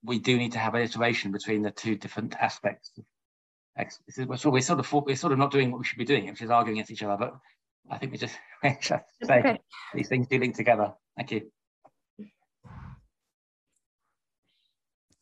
[0.03, 2.91] we do need to have an iteration between the two different aspects.
[4.09, 6.41] So we're sort, of we're sort of not doing what we should be doing, which
[6.41, 7.17] is arguing against each other.
[7.17, 7.35] But
[7.89, 8.35] I think we just,
[8.81, 9.59] just say okay.
[9.93, 10.93] these things do link together.
[11.17, 11.51] Thank you.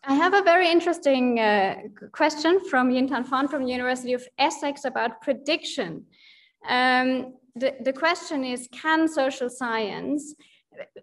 [0.05, 1.75] I have a very interesting uh,
[2.11, 6.05] question from Yintan Fan from the University of Essex about prediction.
[6.67, 10.35] Um, the, the question is, can social science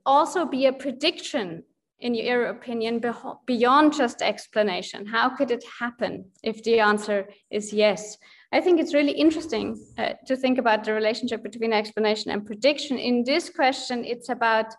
[0.04, 1.62] also be a prediction,
[2.00, 3.00] in your opinion,
[3.46, 5.06] beyond just explanation?
[5.06, 8.18] How could it happen if the answer is yes?
[8.52, 12.98] I think it's really interesting uh, to think about the relationship between explanation and prediction.
[12.98, 14.74] In this question, it's about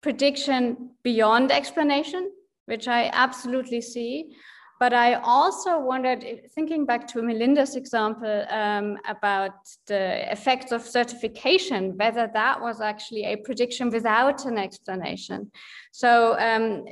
[0.00, 2.32] prediction beyond explanation,
[2.66, 4.34] which I absolutely see.
[4.80, 9.52] But I also wondered, thinking back to Melinda's example um, about
[9.86, 15.52] the effects of certification, whether that was actually a prediction without an explanation.
[15.92, 16.84] So um,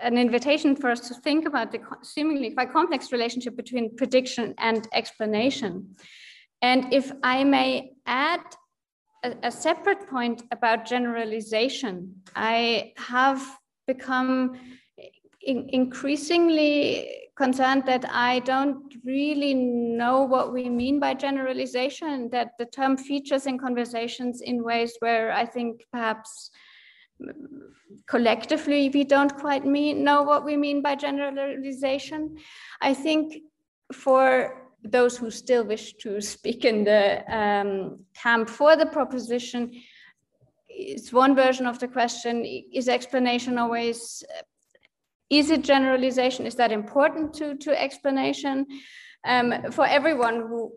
[0.00, 4.86] an invitation for us to think about the seemingly quite complex relationship between prediction and
[4.92, 5.96] explanation.
[6.62, 8.40] And if I may add
[9.24, 13.40] a, a separate point about generalization, I have
[13.86, 14.58] become
[15.42, 22.66] in increasingly concerned that I don't really know what we mean by generalization, that the
[22.66, 26.50] term features in conversations in ways where I think perhaps
[28.06, 32.36] collectively we don't quite mean know what we mean by generalization.
[32.80, 33.42] I think
[33.92, 39.72] for those who still wish to speak in the um, camp for the proposition,
[40.76, 44.24] it's one version of the question is explanation always
[45.30, 48.66] is it generalization is that important to to explanation
[49.26, 50.72] um, for everyone who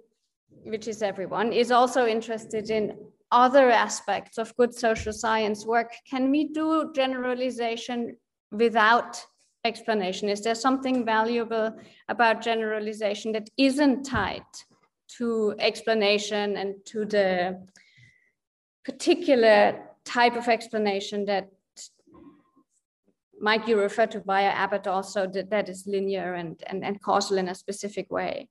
[0.64, 2.98] which is everyone, is also interested in
[3.32, 5.92] other aspects of good social science work.
[6.10, 8.18] Can we do generalization
[8.52, 9.22] without
[9.66, 10.30] explanation?
[10.30, 11.76] Is there something valuable
[12.08, 14.44] about generalization that isn't tied
[15.18, 17.66] to explanation and to the
[18.86, 21.50] particular type of explanation that
[23.40, 27.38] Mike, you refer to via Abbott also that, that is linear and, and, and causal
[27.38, 28.50] in a specific way.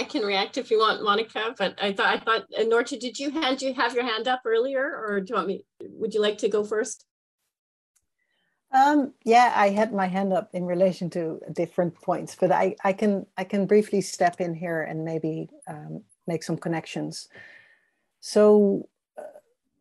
[0.00, 3.18] I can react if you want, Monika, but I thought, I thought, uh, Noortje, did
[3.18, 6.22] you hand you have your hand up earlier or do you want me, would you
[6.22, 7.04] like to go first?
[8.70, 12.92] Um, yeah, I had my hand up in relation to different points, but I, I
[12.92, 17.28] can I can briefly step in here and maybe um, make some connections.
[18.20, 19.22] So uh,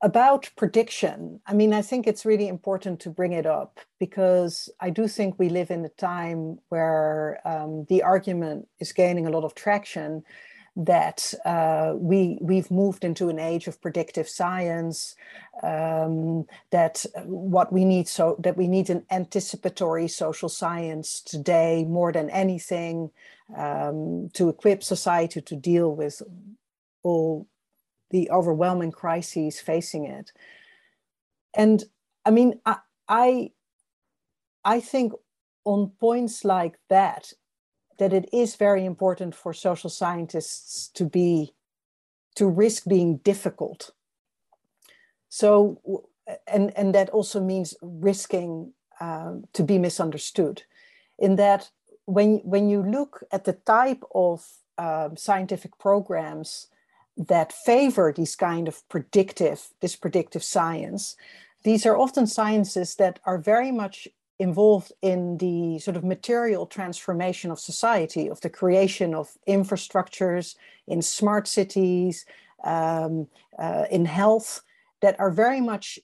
[0.01, 4.89] about prediction, I mean, I think it's really important to bring it up because I
[4.89, 9.43] do think we live in a time where um, the argument is gaining a lot
[9.43, 10.23] of traction
[10.77, 15.15] that uh, we we've moved into an age of predictive science.
[15.63, 22.11] Um, that what we need so that we need an anticipatory social science today more
[22.11, 23.09] than anything
[23.57, 26.21] um, to equip society to deal with
[27.01, 27.47] all
[28.09, 30.31] the overwhelming crises facing it.
[31.53, 31.83] And
[32.25, 32.77] I mean, I
[33.07, 33.51] I,
[34.65, 35.13] I think
[35.63, 37.33] on points like that,
[37.97, 41.53] that it is very important for social scientists to be
[42.35, 43.91] to risk being difficult
[45.29, 46.03] so
[46.47, 50.63] and and that also means risking um, to be misunderstood
[51.19, 51.69] in that
[52.05, 54.45] when when you look at the type of
[54.77, 56.67] um, scientific programs
[57.17, 61.15] that favor these kind of predictive this predictive science
[61.63, 64.07] these are often sciences that are very much
[64.39, 70.55] involved in the sort of material transformation of society, of the creation of infrastructures
[70.87, 72.25] in smart cities,
[72.63, 74.61] um, uh, in health,
[75.01, 75.99] that are very much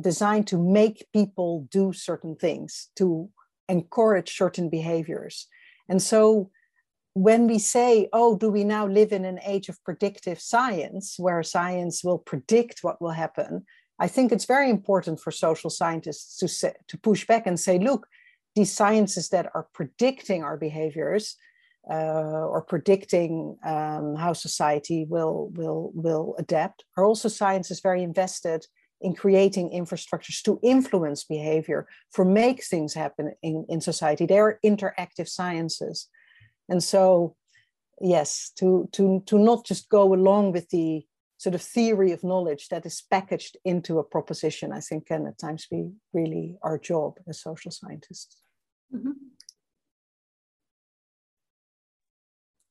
[0.00, 3.28] designed to make people do certain things, to
[3.68, 5.46] encourage certain behaviors.
[5.88, 6.50] And so
[7.18, 11.42] when we say, oh, do we now live in an age of predictive science where
[11.42, 13.64] science will predict what will happen?
[13.98, 17.80] I think it's very important for social scientists to, say, to push back and say,
[17.80, 18.06] look,
[18.54, 21.34] these sciences that are predicting our behaviors
[21.90, 28.64] uh, or predicting um, how society will, will, will adapt are also sciences very invested
[29.00, 34.24] in creating infrastructures to influence behavior, for make things happen in, in society.
[34.24, 36.08] They are interactive sciences.
[36.68, 37.36] And so,
[38.00, 41.04] yes, to, to, to not just go along with the
[41.38, 45.38] sort of theory of knowledge that is packaged into a proposition, I think can at
[45.38, 48.36] times be really our job as social scientists.
[48.94, 49.12] Mm-hmm.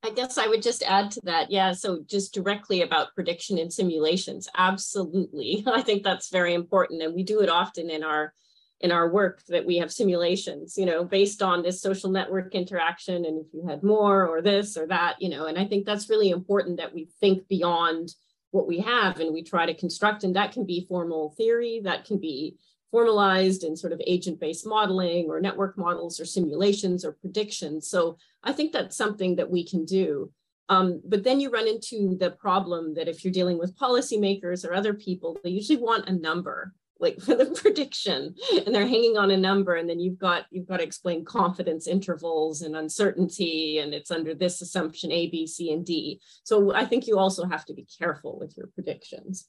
[0.03, 1.51] I guess I would just add to that.
[1.51, 4.47] Yeah, so just directly about prediction and simulations.
[4.55, 5.63] Absolutely.
[5.67, 7.01] I think that's very important.
[7.01, 8.33] And we do it often in our
[8.81, 13.25] in our work that we have simulations, you know, based on this social network interaction
[13.25, 16.09] and if you had more or this or that, you know, and I think that's
[16.09, 18.13] really important that we think beyond
[18.51, 22.05] what we have and we try to construct and that can be formal theory that
[22.05, 22.55] can be
[22.91, 27.89] formalized in sort of agent-based modeling or network models or simulations or predictions.
[27.89, 30.31] So i think that's something that we can do.
[30.69, 34.73] Um, but then you run into the problem that if you're dealing with policymakers or
[34.73, 38.35] other people they usually want a number like for the prediction
[38.65, 41.87] and they're hanging on a number and then you've got you've got to explain confidence
[41.87, 46.85] intervals and uncertainty and it's under this assumption a b c and d so i
[46.85, 49.47] think you also have to be careful with your predictions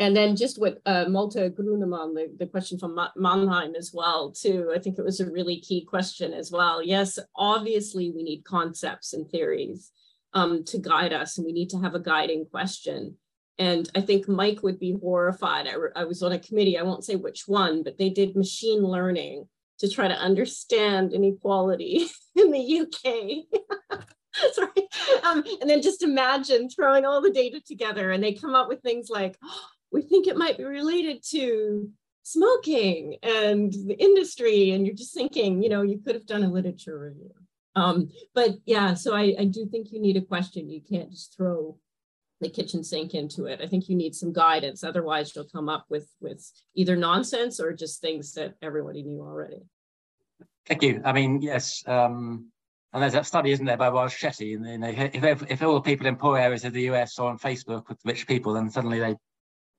[0.00, 4.72] and then just with uh, Malte Grunemann, the, the question from Mannheim as well, too.
[4.74, 6.80] I think it was a really key question as well.
[6.80, 9.90] Yes, obviously we need concepts and theories
[10.34, 13.16] um, to guide us, and we need to have a guiding question.
[13.58, 15.66] And I think Mike would be horrified.
[15.66, 18.82] I, I, was on a committee, I won't say which one, but they did machine
[18.82, 19.48] learning
[19.80, 22.06] to try to understand inequality
[22.36, 24.00] in the UK.
[24.52, 24.88] Sorry.
[25.24, 28.82] Um, and then just imagine throwing all the data together and they come up with
[28.82, 31.90] things like, oh, we think it might be related to
[32.22, 34.70] smoking and the industry.
[34.70, 37.32] And you're just thinking, you know, you could have done a literature review.
[37.74, 40.68] Um, but yeah, so I, I do think you need a question.
[40.68, 41.78] You can't just throw
[42.40, 43.60] the kitchen sink into it.
[43.60, 44.84] I think you need some guidance.
[44.84, 49.62] Otherwise, you'll come up with with either nonsense or just things that everybody knew already.
[50.66, 51.00] Thank you.
[51.04, 51.82] I mean, yes.
[51.86, 52.50] Um,
[52.92, 54.54] and there's that study, isn't there, by Wells Chetty?
[54.54, 57.28] And you know, if, if all the people in poor areas of the US are
[57.28, 59.16] on Facebook with rich people, then suddenly they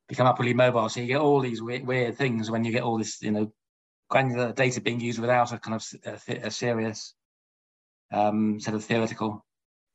[0.07, 0.89] become up really mobile.
[0.89, 3.51] So you get all these weird, weird things when you get all this, you know,
[4.09, 7.13] granular data being used without a kind of a, a serious
[8.11, 9.45] um, set of theoretical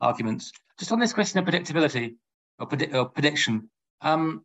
[0.01, 0.53] arguments.
[0.79, 2.15] Just on this question of predictability
[2.59, 4.45] or, predi- or prediction, um,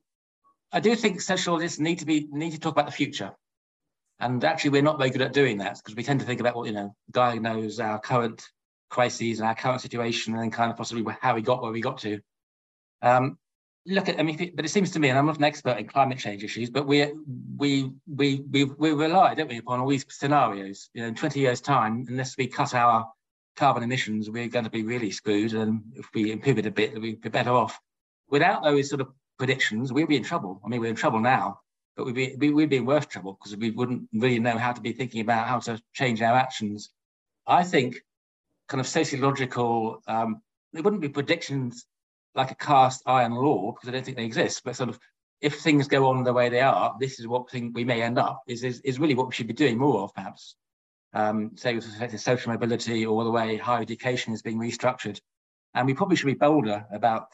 [0.72, 3.32] I do think sociologists need to be need to talk about the future.
[4.20, 6.56] And actually, we're not very good at doing that because we tend to think about
[6.56, 8.44] what, you know, diagnose our current
[8.90, 11.82] crises and our current situation and then kind of possibly how we got where we
[11.82, 12.20] got to.
[13.02, 13.38] Um,
[13.86, 15.88] look at, I mean, but it seems to me, and I'm not an expert in
[15.88, 17.12] climate change issues, but we
[17.58, 20.90] we we we we rely, don't we, upon all these scenarios.
[20.94, 23.10] You know, in 20 years' time, unless we cut our
[23.56, 25.54] carbon emissions, we're going to be really screwed.
[25.54, 27.80] And if we improve it a bit, we'd be better off.
[28.30, 30.62] Without those sort of predictions, we'd be in trouble.
[30.64, 31.60] I mean, we're in trouble now,
[31.96, 34.74] but we'd be, we, would be in worse trouble because we wouldn't really know how
[34.74, 36.90] to be thinking about how to change our actions.
[37.48, 37.98] I think
[38.68, 40.42] kind of sociological, um,
[40.74, 41.86] it wouldn't be predictions
[42.36, 45.00] like a cast iron law because I don't think they exist, but sort of
[45.42, 48.20] if things go on the way they are, this is what thing we may end
[48.20, 50.56] up is, is, is really what we should be doing more of perhaps.
[51.14, 55.20] Um, say with respect to social mobility or the way higher education is being restructured.
[55.74, 57.30] And we probably should be bolder about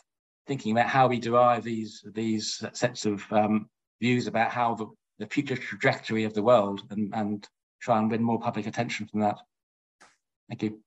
[0.48, 3.70] thinking about how we derive these, these sets of um,
[4.02, 4.88] views about how the,
[5.20, 7.48] the future trajectory of the world and, and
[7.82, 9.38] try and win more public attention from that.
[10.50, 10.80] Thank you.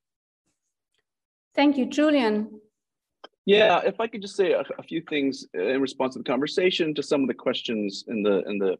[1.55, 2.61] Thank you, Julian.
[3.45, 6.93] Yeah, if I could just say a, a, few things in response to the conversation,
[6.93, 8.77] to some of the questions in the in the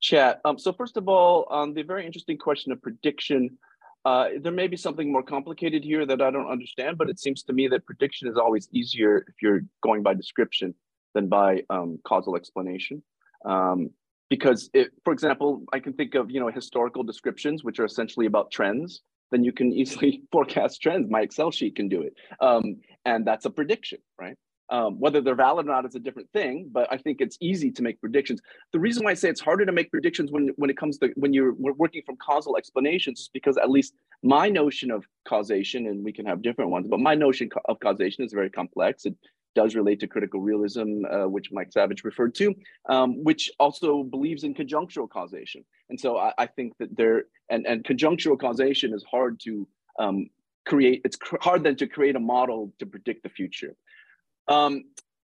[0.00, 0.40] chat.
[0.44, 3.56] Um, so first of all, on the very interesting question of prediction,
[4.04, 7.42] uh, there may be something more complicated here that I don't understand, but it seems
[7.44, 10.74] to me that prediction is always easier if you're going by description
[11.14, 13.02] than by um, causal explanation.
[13.44, 13.90] Um,
[14.30, 18.26] because, it, for example, I can think of you know historical descriptions, which are essentially
[18.26, 21.10] about trends, then you can easily forecast trends.
[21.10, 22.14] My Excel sheet can do it.
[22.40, 24.36] Um, and that's a prediction, right?
[24.72, 27.72] Um, whether they're valid or not is a different thing, but I think it's easy
[27.72, 28.40] to make predictions.
[28.72, 31.10] The reason why I say it's harder to make predictions when, when it comes to
[31.16, 36.04] when you're working from causal explanations is because at least my notion of causation, and
[36.04, 39.06] we can have different ones, but my notion of causation is very complex.
[39.06, 39.16] It
[39.54, 42.54] does relate to critical realism, uh, which Mike Savage referred to,
[42.88, 45.64] um, which also believes in conjunctural causation.
[45.88, 49.66] And so I, I, think that there, and, and conjunctural causation is hard to
[49.98, 50.30] um,
[50.66, 53.74] create, it's cr hard then to create a model to predict the future.
[54.50, 54.84] Um,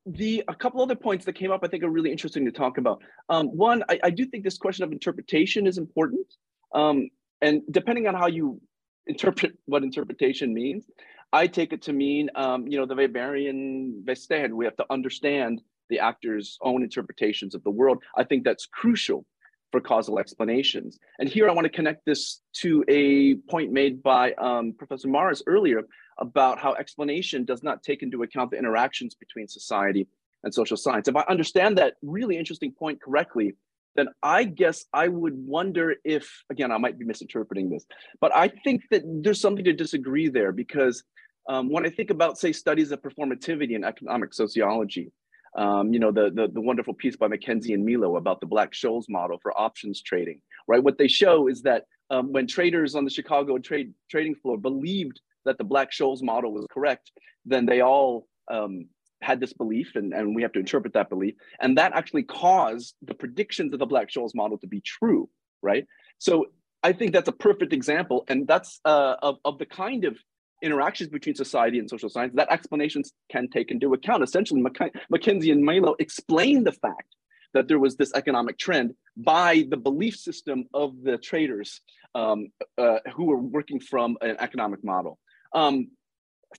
[0.07, 2.79] the a couple other points that came up I think are really interesting to talk
[2.79, 3.03] about.
[3.29, 6.27] Um, one, I, I, do think this question of interpretation is important.
[6.75, 7.11] Um,
[7.43, 8.61] and depending on how you
[9.07, 10.87] interpret what interpretation means,
[11.33, 14.55] I take it to mean, um, you know, the Weberian Verstehen.
[14.55, 18.03] We have to understand the actor's own interpretations of the world.
[18.17, 19.27] I think that's crucial
[19.71, 20.99] for causal explanations.
[21.19, 25.43] And here I want to connect this to a point made by um, Professor Marres
[25.47, 25.83] earlier
[26.21, 30.07] about how explanation does not take into account the interactions between society
[30.45, 31.09] and social science.
[31.09, 33.55] If I understand that really interesting point correctly,
[33.97, 37.85] then I guess I would wonder if, again, I might be misinterpreting this,
[38.21, 41.03] but I think that there's something to disagree there because
[41.49, 45.11] um, when I think about, say, studies of performativity in economic sociology,
[45.57, 49.07] um, you know, the, the, the wonderful piece by MacKenzie and Millo about the Black-Scholes
[49.09, 50.83] model for options trading, right?
[50.83, 55.21] What they show is that um, when traders on the Chicago trade trading floor believed
[55.45, 57.11] that the Black-Scholes model was correct,
[57.45, 58.87] then they all um,
[59.23, 61.35] had this belief, and, and we have to interpret that belief.
[61.61, 65.29] And that actually caused the predictions of the Black-Scholes model to be true,
[65.63, 65.87] right?
[66.19, 66.47] So
[66.83, 70.17] I think that's a perfect example, and that's uh, of, of the kind of
[70.63, 74.23] interactions between society and social science that explanations can take into account.
[74.23, 77.15] Essentially, MacKenzie and Millo explain the fact
[77.55, 81.81] that there was this economic trend by the belief system of the traders
[82.15, 85.19] um, uh, who were working from an economic model.
[85.53, 85.91] Um,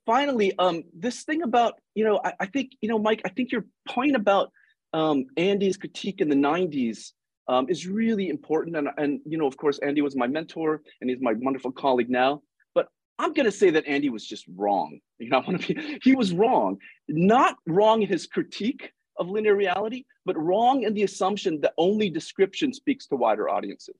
[0.05, 3.51] finally, um, this thing about, you know, I, I, think, you know, Mike, I think
[3.51, 4.51] your point about
[4.93, 7.11] um, Andy's critique in the 90s
[7.47, 8.77] um, is really important.
[8.77, 12.09] And, and, you know, of course, Andy was my mentor and he's my wonderful colleague
[12.09, 12.41] now.
[12.73, 12.87] But
[13.19, 14.99] I'm going to say that Andy was just wrong.
[15.19, 19.29] You know, I want to be, he was wrong, not wrong in his critique of
[19.29, 23.95] linear reality, but wrong in the assumption that only description speaks to wider audiences,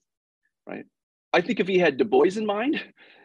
[0.68, 0.86] right?
[1.34, 2.82] I think if he had Du Bois in mind,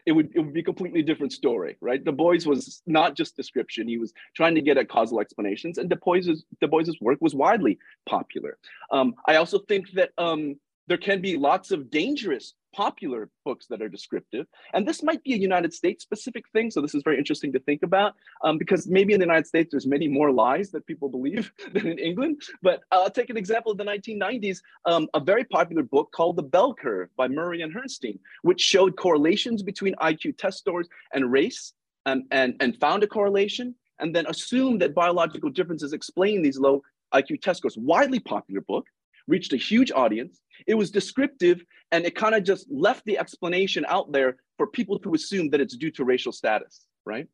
[0.07, 2.03] it would, it would be a completely different story, right?
[2.03, 3.89] Du Bois was not just description.
[3.89, 7.35] He was trying to get at causal explanations and Du Bois's, Du Bois's work was
[7.35, 8.57] widely popular.
[8.93, 10.57] Um, I also think that um,
[10.87, 14.47] there can be lots of dangerous popular books that are descriptive.
[14.75, 16.71] And this might be a United States specific thing.
[16.71, 19.71] So this is very interesting to think about um, because maybe in the United States,
[19.71, 22.43] there's many more lies that people believe than in England.
[22.63, 26.43] But I'll take an example of the 1990s, um, a very popular book called The
[26.43, 31.73] Bell Curve by Murray and Herrnstein, which showed correlations between IQ test scores and race
[32.05, 36.83] and, and, and found a correlation and then assumed that biological differences explain these low
[37.15, 37.79] IQ test scores.
[37.79, 38.87] Widely popular book
[39.29, 40.41] reached a huge audience.
[40.67, 44.99] It was descriptive and it kind of just left the explanation out there for people
[45.01, 47.27] to assume that it's due to racial status, right?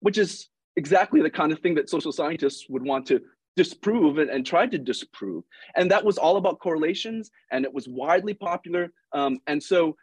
[0.00, 3.20] Which is exactly the kind of thing that social scientists would want to
[3.56, 5.42] disprove and, and try to disprove.
[5.74, 8.92] And that was all about correlations and it was widely popular.
[9.12, 9.96] Um, and so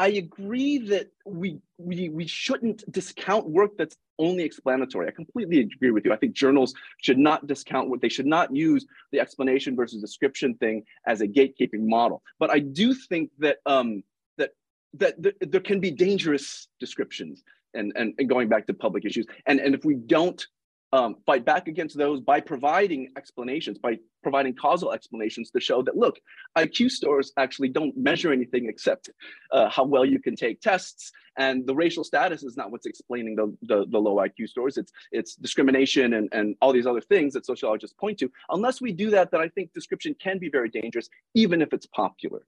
[0.00, 5.06] I agree that we, we, we shouldn't discount work that's only explanatory.
[5.06, 6.12] I completely agree with you.
[6.14, 6.72] I think journals
[7.02, 11.28] should not discount what they should not use the explanation versus description thing as a
[11.28, 12.22] gatekeeping model.
[12.38, 14.02] But I do think that um,
[14.38, 14.52] that
[14.94, 17.42] that th- there can be dangerous descriptions
[17.74, 19.26] and, and, and going back to public issues.
[19.44, 20.42] And, and if we don't
[20.92, 25.96] um, fight back against those by providing explanations, by providing causal explanations to show that,
[25.96, 26.18] look,
[26.58, 29.10] IQ scores actually don't measure anything except
[29.52, 31.12] uh, how well you can take tests.
[31.36, 34.76] And the racial status is not what's explaining the, the, the, low IQ scores.
[34.76, 38.30] It's, it's discrimination and, and all these other things that sociologists point to.
[38.50, 41.86] Unless we do that, then I think description can be very dangerous, even if it's
[41.86, 42.42] popular.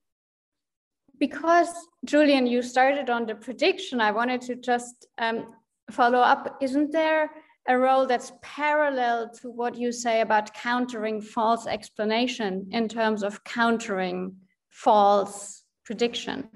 [1.20, 1.72] Because,
[2.04, 5.54] Julian, you started on the prediction, I wanted to just um,
[5.90, 6.58] follow up.
[6.60, 7.30] Isn't there
[7.68, 13.42] a role that's parallel to what you say about countering false explanation in terms of
[13.44, 14.34] countering
[14.70, 16.48] false prediction.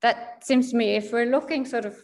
[0.00, 1.96] That seems to me, if we're looking sort of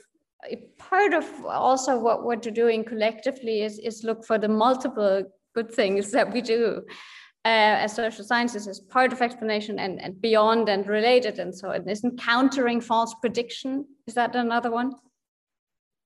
[0.78, 5.22] part of also what we're doing collectively is, is look for the multiple
[5.54, 6.82] good things that we do
[7.44, 11.70] uh, as social sciences as part of explanation and, and beyond and related and so
[11.70, 11.88] on.
[11.88, 14.92] Isn't countering false prediction, is that another one?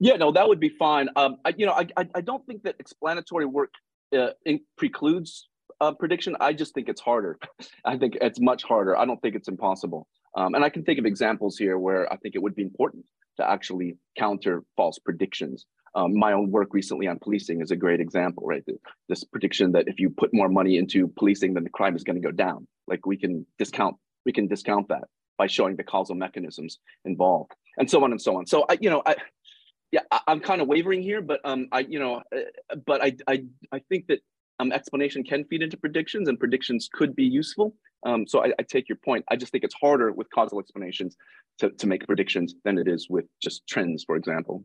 [0.01, 1.09] Yeah, no, that would be fine.
[1.17, 3.73] Um, I, you know, I, I, I don't think that explanatory work
[4.17, 5.49] uh, in, precludes
[5.81, 6.37] uh, prediction.
[6.41, 7.39] I just think it's harder.
[7.85, 8.97] I think it's much harder.
[8.97, 10.07] I don't think it's impossible.
[10.37, 13.05] Um, and I can think of examples here where I think it would be important
[13.37, 15.67] to actually counter false predictions.
[15.95, 18.65] Um, my own work recently on policing is a great example, right?
[19.09, 22.21] This prediction that if you put more money into policing, then the crime is going
[22.21, 22.67] to go down.
[22.89, 23.97] Like we can discount,
[24.27, 25.05] we can discount that
[25.39, 28.47] by showing the causal mechanisms involved, and so on and so on.
[28.47, 29.17] So I, you know, I,
[29.95, 33.17] yeah, I, am kind of wavering here, but um, I, you know, uh, but I,
[33.29, 34.19] I, I think that
[34.59, 37.77] um, explanation can feed into predictions, and predictions could be useful.
[38.05, 39.25] Um, so I, I take your point.
[39.31, 41.17] I just think it's harder with causal explanations
[41.61, 44.65] to, to make predictions than it is with just trends, for example.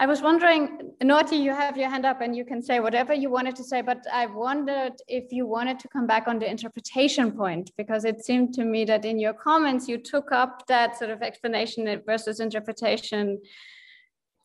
[0.00, 3.28] I was wondering, Noortje, you have your hand up and you can say whatever you
[3.28, 7.32] wanted to say, but I wondered if you wanted to come back on the interpretation
[7.32, 11.10] point, because it seemed to me that in your comments, you took up that sort
[11.10, 13.42] of explanation versus interpretation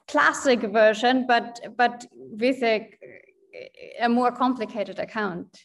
[0.09, 2.91] classic version, but, but with a,
[4.01, 5.63] a more complicated account,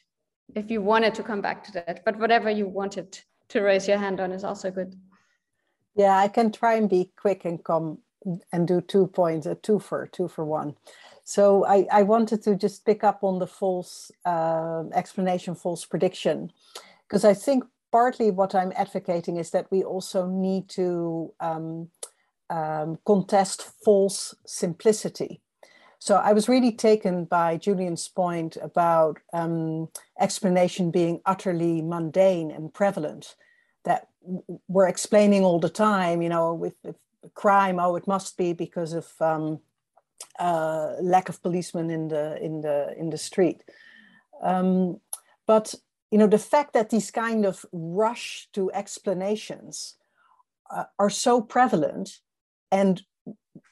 [0.55, 2.05] if you wanted to come back to that.
[2.05, 3.19] But whatever you wanted
[3.49, 4.95] to raise your hand on is also good.
[5.97, 7.99] Yeah, I can try and be quick and come
[8.53, 10.75] and do two points, a two for two for one.
[11.25, 16.53] So I, I wanted to just pick up on the false uh, explanation, false prediction,
[17.09, 21.89] because I think partly what I'm advocating is that we also need to um,
[22.49, 25.41] um, contest false simplicity.
[25.99, 29.89] So I was really taken by Julian's point about um,
[30.19, 33.37] explanation being utterly mundane and prevalent,
[33.85, 34.09] that
[34.67, 36.97] we're explaining all the time, you know, with, with
[37.35, 39.61] crime, oh, it must be because of um,
[40.39, 43.63] uh, lack of policemen in the in the in the street.
[44.43, 45.01] Um,
[45.47, 45.75] but
[46.11, 49.97] you know, the fact that these kind of rush to explanations
[50.71, 52.19] uh, are so prevalent,
[52.71, 53.03] and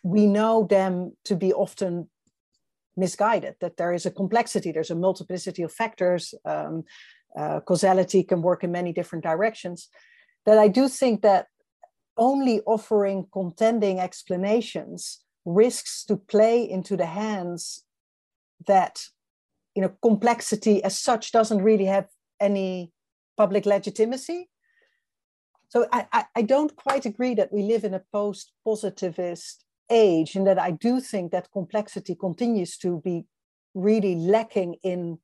[0.02, 2.08] we know them to be often
[2.96, 3.54] misguided.
[3.60, 6.34] That there is a complexity, there's a multiplicity of factors.
[6.44, 6.84] Um,
[7.36, 9.88] uh, causality can work in many different directions.
[10.46, 11.46] That I do think that
[12.18, 17.84] only offering contending explanations risks to play into the hands
[18.66, 19.00] that
[19.74, 22.08] you know complexity as such doesn't really have
[22.40, 22.92] any
[23.36, 24.48] public legitimacy.
[25.70, 30.58] So I, I, don't quite agree that we live in a post-positivist age and that
[30.58, 33.24] i do think that complexity continues to be
[33.74, 35.18] really lacking in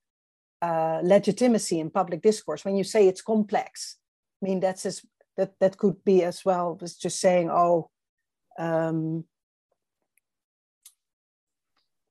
[0.62, 2.64] uh, legitimacy in public discourse.
[2.64, 3.96] When you say it's complex
[4.42, 5.02] i mean that's as
[5.36, 7.90] that that could be as well was just saying oh
[8.58, 9.24] um,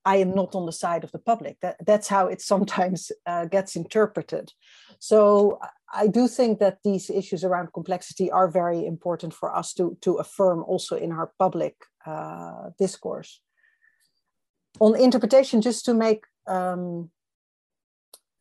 [0.06, 1.58] I am not on the side of the public.
[1.62, 4.52] That, that's how it sometimes uh, gets interpreted.
[5.00, 5.60] So
[5.94, 10.16] I do think that these issues around complexity are very important for us to, to
[10.16, 11.76] affirm also in our public
[12.06, 13.42] uh, discourse.
[14.80, 17.12] On interpretation, just to make um,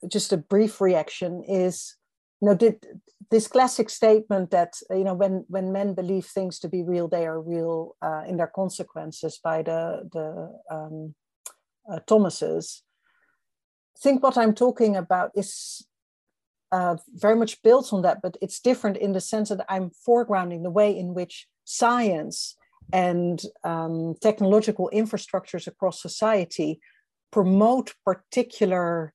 [0.08, 1.94] just a brief reaction is
[2.42, 2.84] you know did
[3.30, 7.24] this classic statement that you know when when men believe things to be real they
[7.24, 10.26] are real uh, in their consequences by the the
[10.74, 11.14] um,
[11.90, 12.82] uh, Thomases.
[13.98, 15.86] Think what i'm talking about is
[16.72, 20.62] uh, very much built on that but it's different in the sense that i'm foregrounding
[20.62, 22.56] the way in which science
[22.92, 26.80] and um, technological infrastructures across society
[27.30, 29.14] promote particular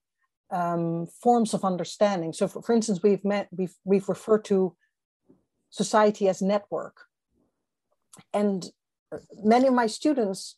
[0.52, 2.34] um, forms of understanding.
[2.34, 4.76] So, for, for instance, we've met we've we've referred to
[5.70, 7.06] society as network,
[8.34, 8.66] and
[9.44, 10.58] many of my students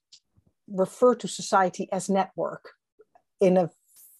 [0.67, 2.71] refer to society as network
[3.41, 3.69] in a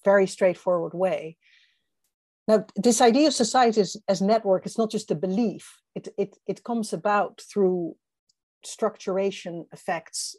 [0.04, 1.38] very straightforward way.
[2.48, 5.82] Now, this idea of society as, as network is not just a belief.
[5.94, 7.96] It, it, it comes about through
[8.66, 10.36] structuration effects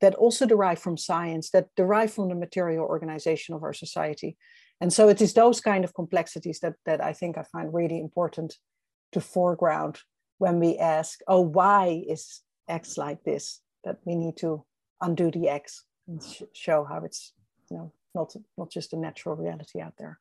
[0.00, 4.36] that also derive from science, that derive from the material organization of our society.
[4.80, 8.00] And so it is those kind of complexities that, that I think I find really
[8.00, 8.56] important
[9.12, 10.00] to foreground
[10.38, 13.60] when we ask, oh, why is X like this?
[13.84, 14.64] That we need to
[15.00, 17.32] undo the X and sh- show how it's
[17.70, 20.18] you know not not just a natural reality out there.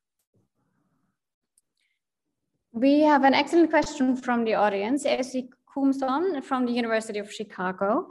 [2.72, 5.06] We have an excellent question from the audience.
[5.06, 8.08] Essie Kumson from the University of Chicago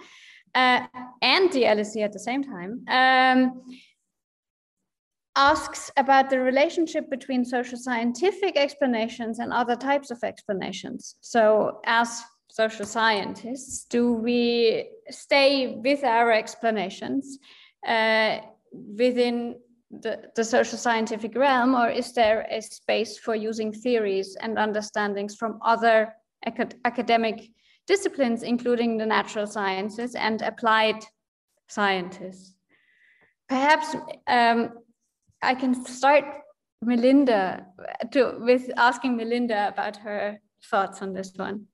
[0.54, 0.86] uh,
[1.20, 2.84] and the LSE at the same time.
[2.88, 3.62] Um,
[5.36, 11.16] asks about the relationship between social scientific explanations and other types of explanations.
[11.20, 17.38] So, as social scientists, do we stay with our explanations
[17.86, 18.38] uh,
[18.72, 19.56] within
[19.90, 25.36] the, the social scientific realm, or is there a space for using theories and understandings
[25.36, 26.14] from other
[26.46, 27.48] acad academic
[27.86, 31.02] disciplines, including the natural sciences and applied
[31.68, 32.54] scientists?
[33.48, 33.96] Perhaps
[34.28, 34.70] um,
[35.42, 36.24] I can start
[36.82, 37.66] Melinda
[38.12, 40.40] to, with asking Melinda about her
[40.70, 41.66] thoughts on this one.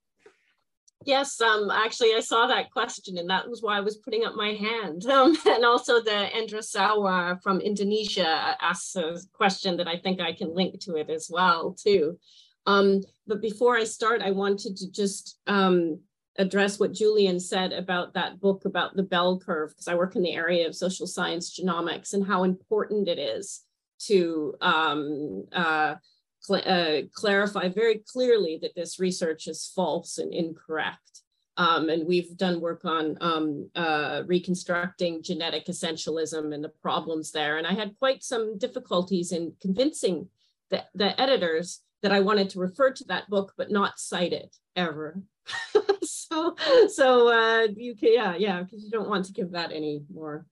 [1.04, 4.34] Yes, um, actually, I saw that question, and that was why I was putting up
[4.34, 5.04] my hand.
[5.08, 10.32] Um, and also, the Endra Sawa from Indonesia asks a question that I think I
[10.32, 12.18] can link to it as well, too.
[12.66, 16.00] Um, but before I start, I wanted to just um,
[16.38, 20.22] address what Julian said about that book about the bell curve, because I work in
[20.22, 23.64] the area of social science genomics and how important it is
[24.06, 25.96] to um, uh,
[26.40, 31.22] cl uh, clarify very clearly that this research is false and incorrect.
[31.56, 37.58] Um, and we've done work on um, uh, reconstructing genetic essentialism and the problems there.
[37.58, 40.28] And I had quite some difficulties in convincing
[40.70, 44.54] the, the editors that I wanted to refer to that book, but not cite it
[44.76, 45.20] ever.
[46.30, 46.54] so,
[46.88, 50.46] so uh, you can, yeah, yeah, because you don't want to give that any more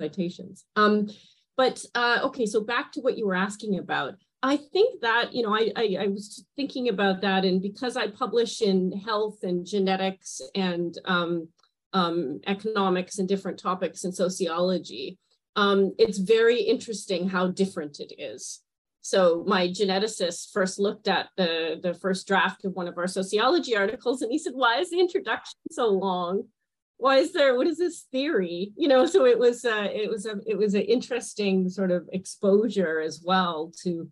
[0.00, 0.64] citations.
[0.76, 1.08] Um,
[1.56, 4.14] but uh, okay, so back to what you were asking about.
[4.42, 8.08] I think that, you know, I, I, I, was thinking about that, and because I
[8.08, 11.48] publish in health and genetics and um,
[11.92, 15.18] um, economics and different topics in sociology,
[15.56, 18.60] um, it's very interesting how different it is.
[19.02, 23.76] So my geneticist first looked at the, the first draft of one of our sociology
[23.76, 26.44] articles, and he said, "Why is the introduction so long?
[26.98, 27.56] Why is there?
[27.56, 28.72] What is this theory?
[28.76, 32.08] You know." So it was uh, it was a it was an interesting sort of
[32.12, 34.10] exposure as well to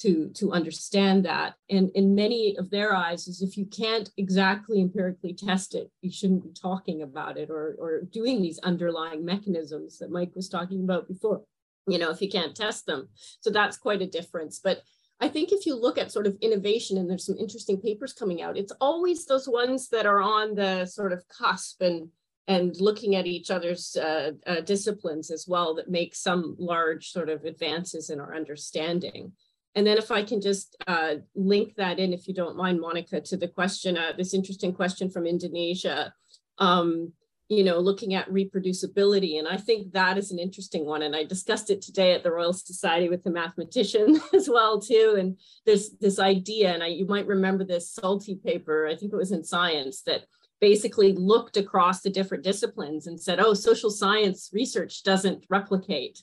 [0.00, 4.80] to to understand that and in many of their eyes is if you can't exactly
[4.80, 9.98] empirically test it you shouldn't be talking about it or or doing these underlying mechanisms
[9.98, 11.42] that mike was talking about before
[11.86, 13.08] you know if you can't test them.
[13.40, 14.60] So that's quite a difference.
[14.62, 14.82] But
[15.20, 18.42] i think if you look at sort of innovation and there's some interesting papers coming
[18.42, 22.08] out it's always those ones that are on the sort of cusp and
[22.46, 27.28] and looking at each other's uh, uh, disciplines as well that make some large sort
[27.28, 29.32] of advances in our understanding.
[29.74, 33.24] And then if I can just uh, link that in, if you don't mind, Monika,
[33.24, 36.12] to the question, uh, this interesting question from Indonesia,
[36.58, 37.12] um,
[37.56, 39.38] you know, looking at reproducibility.
[39.38, 41.02] And I think that is an interesting one.
[41.02, 45.16] And I discussed it today at the Royal Society with the mathematician as well, too.
[45.18, 49.16] And there's this idea, and I, you might remember this Salty paper, I think it
[49.16, 50.24] was in Science, that
[50.60, 56.22] basically looked across the different disciplines and said, oh, social science research doesn't replicate.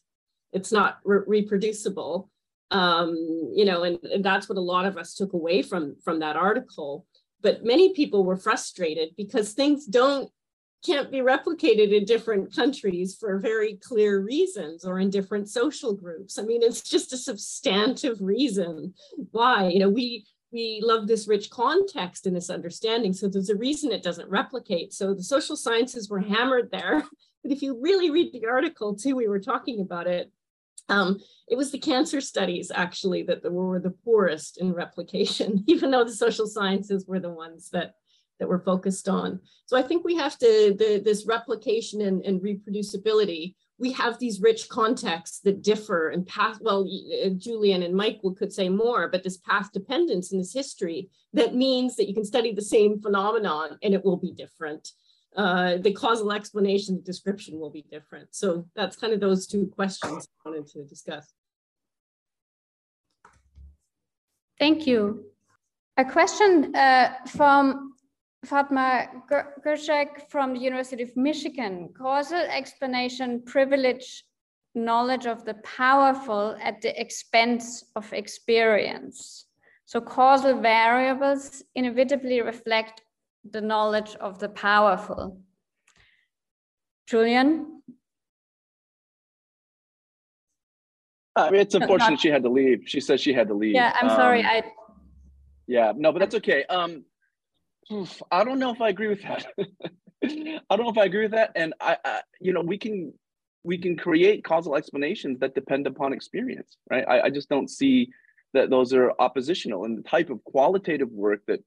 [0.51, 2.29] It's not re reproducible
[2.71, 3.15] um,
[3.53, 6.37] you know, and, and that's what a lot of us took away from from that
[6.37, 7.05] article.
[7.41, 10.29] But many people were frustrated because things don't
[10.83, 16.39] can't be replicated in different countries for very clear reasons or in different social groups.
[16.39, 18.93] I mean, it's just a substantive reason
[19.31, 23.13] why, you know, we we love this rich context and this understanding.
[23.13, 24.93] So there's a reason it doesn't replicate.
[24.93, 27.03] So the social sciences were hammered there.
[27.43, 30.31] But if you really read the article too, we were talking about it,
[30.89, 36.03] um, it was the cancer studies actually that were the poorest in replication, even though
[36.03, 37.95] the social sciences were the ones that
[38.41, 39.39] that we're focused on.
[39.67, 44.41] So I think we have to, the, this replication and, and reproducibility, we have these
[44.41, 46.81] rich contexts that differ and path, well,
[47.23, 51.55] uh, Julian and Mike could say more, but this path dependence in this history that
[51.55, 54.89] means that you can study the same phenomenon and it will be different.
[55.35, 58.35] uh, the causal explanation, the description will be different.
[58.35, 61.33] So that's kind of those two questions I wanted to discuss.
[64.59, 65.25] Thank you.
[65.97, 67.93] A question uh, from
[68.45, 69.05] Fatma
[69.63, 71.89] Göçek from the University of Michigan.
[71.93, 74.23] Causal explanation privilege
[74.73, 79.45] knowledge of the powerful at the expense of experience.
[79.85, 83.01] So causal variables inevitably reflect
[83.49, 85.39] the knowledge of the powerful.
[87.07, 87.81] Julian?
[91.35, 92.83] Uh, it's unfortunate she had to leave.
[92.85, 93.75] She says she had to leave.
[93.75, 94.43] Yeah, I'm um, sorry.
[94.43, 94.63] I.
[95.67, 96.65] Yeah, no, but that's okay.
[96.65, 97.05] Um,
[98.31, 99.45] I don't know if I agree with that.
[100.23, 101.51] I don't know if I agree with that.
[101.55, 103.13] And I, I, you know, we can
[103.63, 107.05] we can create causal explanations that depend upon experience, right?
[107.07, 108.09] I, I just don't see
[108.53, 109.85] that those are oppositional.
[109.85, 111.63] And the type of qualitative work that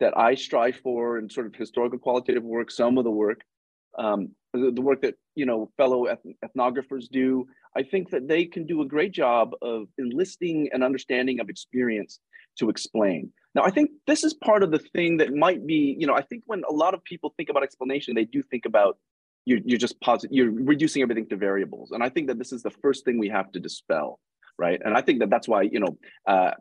[0.00, 3.42] that I strive for, and sort of historical qualitative work, some of the work,
[3.96, 6.06] um, the, the, work that you know fellow
[6.44, 11.40] ethnographers do, I think that they can do a great job of enlisting an understanding
[11.40, 12.18] of experience
[12.58, 13.32] to explain.
[13.54, 16.22] Now, I think this is part of the thing that might be, you know, I
[16.22, 18.98] think when a lot of people think about explanation, they do think about
[19.44, 21.92] you're, you're just positive, you're reducing everything to variables.
[21.92, 24.18] And I think that this is the first thing we have to dispel,
[24.58, 24.80] right?
[24.84, 26.52] And I think that that's why, you know, uh,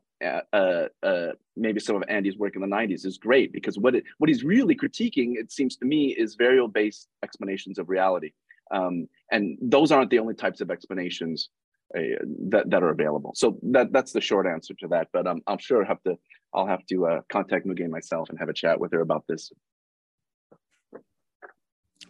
[0.54, 4.04] uh, uh, maybe some of Andy's work in the 90s is great because what it,
[4.20, 8.32] what he's really critiquing, it seems to me, is variable-based explanations of reality.
[8.72, 11.50] Um, and those aren't the only types of explanations
[11.98, 12.02] uh,
[12.50, 13.34] that, that are available.
[13.36, 15.08] So that that's the short answer to that.
[15.14, 16.18] But um, I'm sure I have to
[16.54, 19.52] I'll have to uh, contact Müge myself and have a chat with her about this.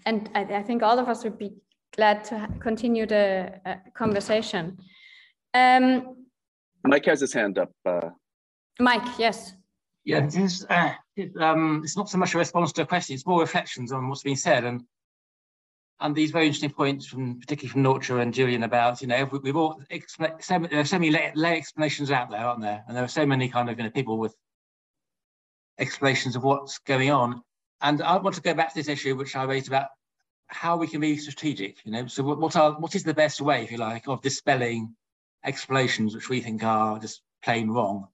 [0.06, 1.54] And I, I think all of us would be
[1.96, 4.78] glad to continue the uh, conversation.
[5.54, 6.18] Um,
[6.84, 7.72] Mike has his hand up.
[7.86, 8.10] Uh,
[8.80, 9.54] Mike, yes.
[10.04, 13.26] Yeah, it's, uh, it, um, it's not so much a response to a question, it's
[13.26, 14.66] more reflections on what's been said.
[14.66, 14.84] And
[16.04, 19.50] and these very interesting points from particularly from Noortje and Julian about you know we,
[19.50, 22.84] have all are so many lay, lay, explanations out there, aren't there?
[22.88, 24.36] And there are so many kind of you know people with
[25.80, 27.42] explanations of what's going on.
[27.82, 29.88] And I want to go back to this issue which I raised about
[30.48, 31.78] how we can be strategic.
[31.86, 34.22] You know, so what, what are what is the best way, if you like, of
[34.22, 34.96] dispelling
[35.46, 38.08] explanations which we think are just plain wrong?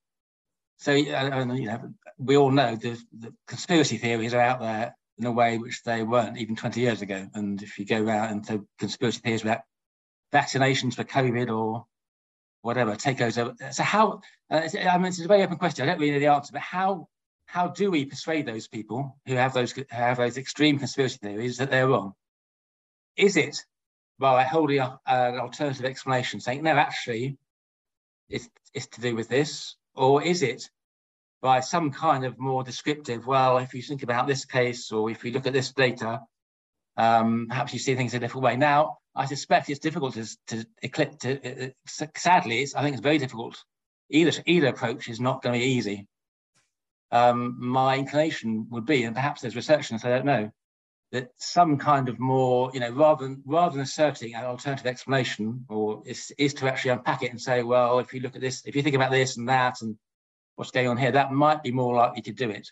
[0.77, 4.95] So, uh, and, you know, we all know the, the conspiracy theories are out there
[5.19, 7.27] in a way which they weren't even 20 years ago.
[7.33, 9.61] And if you go around into conspiracy theories about
[10.33, 11.85] vaccinations for COVID or
[12.61, 13.37] whatever, takeovers.
[13.37, 13.55] Over.
[13.71, 15.83] So how, uh, I mean, it's a very open question.
[15.83, 17.07] I don't really know the answer, but how
[17.45, 21.57] how do we persuade those people who have those who have those extreme conspiracy theories
[21.57, 22.13] that they're wrong?
[23.17, 23.65] Is it
[24.19, 27.37] by holding up an alternative explanation, saying no, actually,
[28.29, 30.69] it's it's to do with this, or is it
[31.41, 35.23] by some kind of more descriptive, well, if you think about this case or if
[35.23, 36.21] you look at this data,
[36.97, 38.57] um, perhaps you see things a different way.
[38.57, 43.03] Now, I suspect it's difficult to, to eclipse, to, uh, sadly, it's, I think it's
[43.03, 43.63] very difficult.
[44.09, 46.07] Either, either approach is not going to be easy.
[47.11, 50.51] Um, my inclination would be, and perhaps there's research and I don't know,
[51.11, 55.65] that some kind of more, you know, rather than rather than asserting an alternative explanation,
[55.67, 58.61] or is, is to actually unpack it and say, well, if you look at this,
[58.65, 59.97] if you think about this and that, and
[60.59, 62.69] what's going on here, that might be more likely to do it.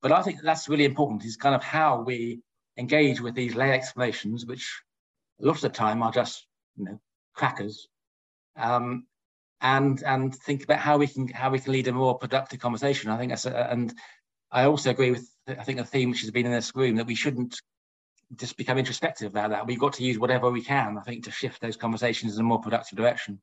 [0.00, 2.40] But I think that's really important is kind of how we
[2.78, 4.82] engage with these lay explanations, which
[5.42, 6.46] a lot of the time are just,
[6.78, 6.98] you know,
[7.34, 7.88] crackers.
[8.56, 9.04] Um,
[9.60, 13.10] and and think about how we can how we can lead a more productive conversation.
[13.10, 13.92] I think that's a, and
[14.50, 17.06] I also agree with I think a theme which has been in this room that
[17.06, 17.60] we shouldn't
[18.36, 19.66] just become introspective about that.
[19.66, 22.44] We've got to use whatever we can, I think, to shift those conversations in a
[22.44, 23.42] more productive direction.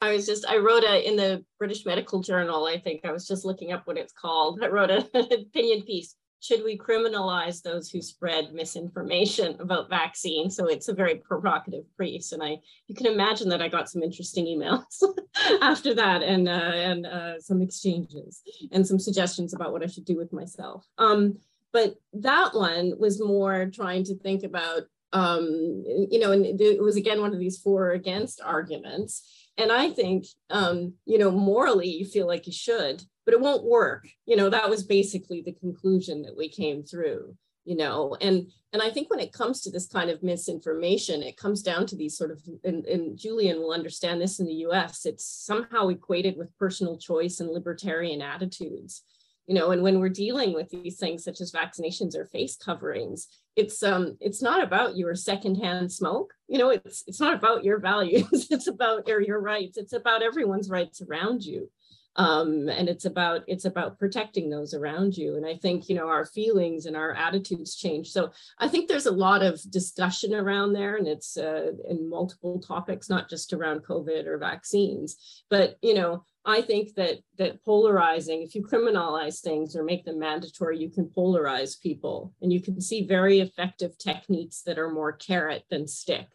[0.00, 3.26] I was just, I wrote a, in the British Medical Journal, I think, I was
[3.26, 4.60] just looking up what it's called.
[4.62, 6.14] I wrote an opinion piece.
[6.40, 10.54] Should we criminalize those who spread misinformation about vaccines?
[10.54, 12.32] So it's a very provocative piece.
[12.32, 15.02] And I, you can imagine that I got some interesting emails
[15.62, 20.04] after that and, uh, and uh, some exchanges and some suggestions about what I should
[20.04, 20.84] do with myself.
[20.98, 21.38] Um,
[21.72, 24.82] but that one was more trying to think about,
[25.12, 29.72] um, you know, and it was again one of these for or against arguments and
[29.72, 34.06] I think, um, you know, morally you feel like you should, but it won't work.
[34.26, 37.34] You know, that was basically the conclusion that we came through,
[37.64, 41.38] you know, and and I think when it comes to this kind of misinformation, it
[41.38, 45.06] comes down to these sort of, and, and Julian will understand this in the US,
[45.06, 49.02] it's somehow equated with personal choice and libertarian attitudes
[49.46, 53.28] you know and when we're dealing with these things such as vaccinations or face coverings
[53.56, 57.80] it's um it's not about your secondhand smoke you know it's it's not about your
[57.80, 61.70] values it's about or your rights it's about everyone's rights around you.
[62.18, 65.36] Um, and it's about it's about protecting those around you.
[65.36, 68.10] And i think you know our feelings and our attitudes change.
[68.10, 72.58] So i think there's a lot of discussion around there and it's uh, in multiple
[72.60, 75.42] topics not just around covid or vaccines.
[75.50, 80.18] But you know i think that that polarizing if you criminalize things or make them
[80.18, 82.34] mandatory you can polarize people.
[82.42, 86.26] And you can see very effective techniques that are more carrot than stick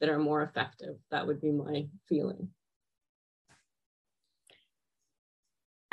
[0.00, 0.96] that are more effective.
[1.10, 2.48] That would be my feeling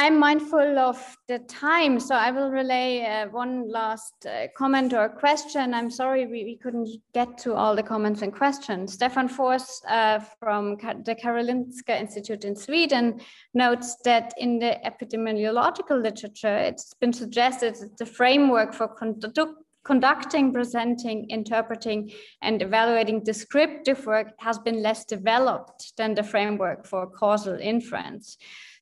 [0.01, 5.09] I'm mindful of the time, so I will relay uh, one last uh, comment or
[5.09, 5.73] question.
[5.73, 8.93] I'm sorry we, we, couldn't get to all the comments and questions.
[8.93, 13.19] Stefan Fors uh, from the Karolinska Institute in Sweden
[13.53, 19.53] notes that in the epidemiological literature, it's been suggested that the framework for condu
[19.83, 22.11] conducting, presenting, interpreting,
[22.41, 28.37] and evaluating descriptive work has been less developed than the framework for causal inference.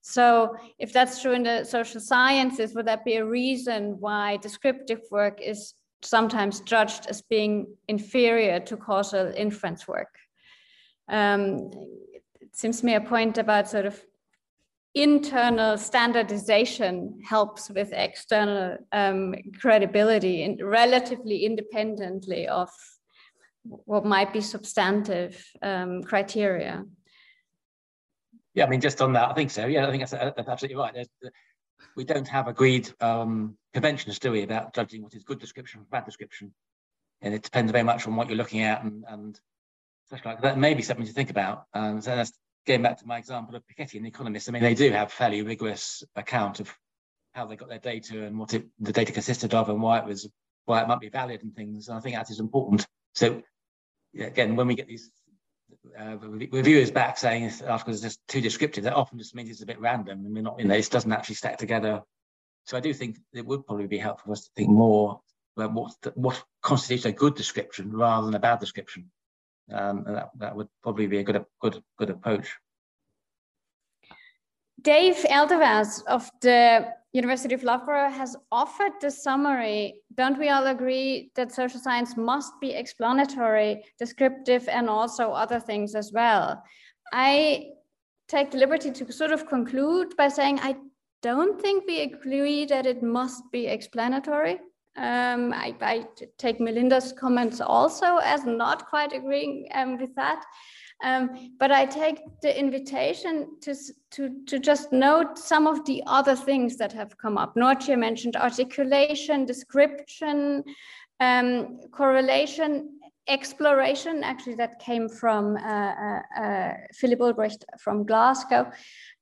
[0.10, 5.02] So if that's true in the social sciences, would that be a reason why descriptive
[5.12, 10.16] work is sometimes judged as being inferior to causal inference work?
[11.10, 11.72] Um,
[12.40, 14.02] it seems to me a point about sort of
[14.96, 22.70] internal standardization helps with external um, credibility and relatively independently of
[23.66, 26.86] what might be substantive um, criteria.
[28.58, 29.68] Yeah, I mean, just on that, I think so.
[29.68, 30.92] Yeah, I think that's, that's absolutely right.
[30.92, 31.08] There's,
[31.96, 35.88] we don't have agreed um, conventions, do we, about judging what is good description from
[35.92, 36.52] bad description.
[37.22, 39.40] And it depends very much on what you're looking at and, and
[40.10, 41.66] such like that may be something to think about.
[41.76, 42.34] Um, so that's
[42.66, 44.50] getting back to my example of Piketty and the Economist.
[44.50, 46.76] I mean, they do have fairly rigorous account of
[47.34, 50.06] how they got their data and what it, the data consisted of and why it
[50.06, 50.28] was
[50.66, 51.90] why it might be valid and things.
[51.90, 52.88] And I think that is important.
[53.14, 53.44] So
[54.14, 55.12] yeah, again, when we get these
[56.00, 56.18] uh,
[56.52, 59.66] reviewers back saying this article is just too descriptive, that often just means it's a
[59.66, 62.02] bit random and we're not, you know, it doesn't actually stack together.
[62.66, 65.22] So I do think it would probably be helpful for us to think more
[65.56, 69.10] about what, what constitutes a good description rather than a bad description.
[69.72, 72.56] Um, and that, that would probably be a good, good, good approach.
[74.82, 80.02] Dave Elder-Vass of the University of Loughborough has offered the summary.
[80.16, 85.96] Don't we all agree that social science must be explanatory, descriptive, and also other things
[85.96, 86.62] as well?
[87.14, 87.70] I
[88.28, 90.76] take the liberty to sort of conclude by saying I
[91.22, 94.60] don't think we agree that it must be explanatory.
[94.98, 96.06] Um, I, I,
[96.40, 100.44] take Melinda's comments also as not quite agreeing um, with that.
[101.04, 103.76] Um, but I take the invitation to,
[104.12, 107.56] to, to just note some of the other things that have come up.
[107.56, 110.64] Noortje mentioned articulation, description,
[111.20, 114.24] um, correlation, exploration.
[114.24, 118.72] Actually, that came from uh, uh, uh, Philip Ulbricht from Glasgow.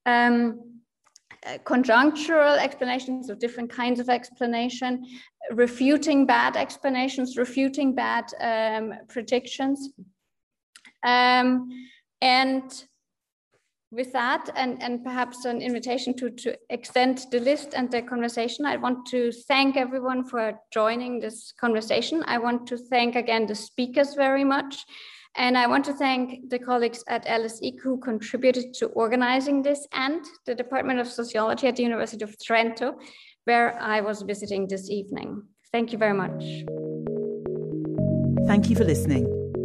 [0.06, 0.76] Um,
[1.46, 5.06] uh, conjunctural explanations of different kinds of explanation,
[5.52, 9.90] refuting bad explanations, refuting bad um, predictions.
[11.06, 11.70] Um,
[12.22, 12.64] and
[13.92, 18.66] with that, and, and perhaps an invitation to, to extend the list and the conversation,
[18.66, 22.24] I want to thank everyone for joining this conversation.
[22.28, 24.76] I want to thank again the speakers very much.
[25.38, 30.24] And I want to thank the colleagues at LSE who contributed to organizing this and
[30.46, 32.94] the Department of Sociology at the University of Trento,
[33.44, 35.44] where I was visiting this evening.
[35.74, 36.44] Thank you very much.
[38.48, 39.35] Thank you for listening.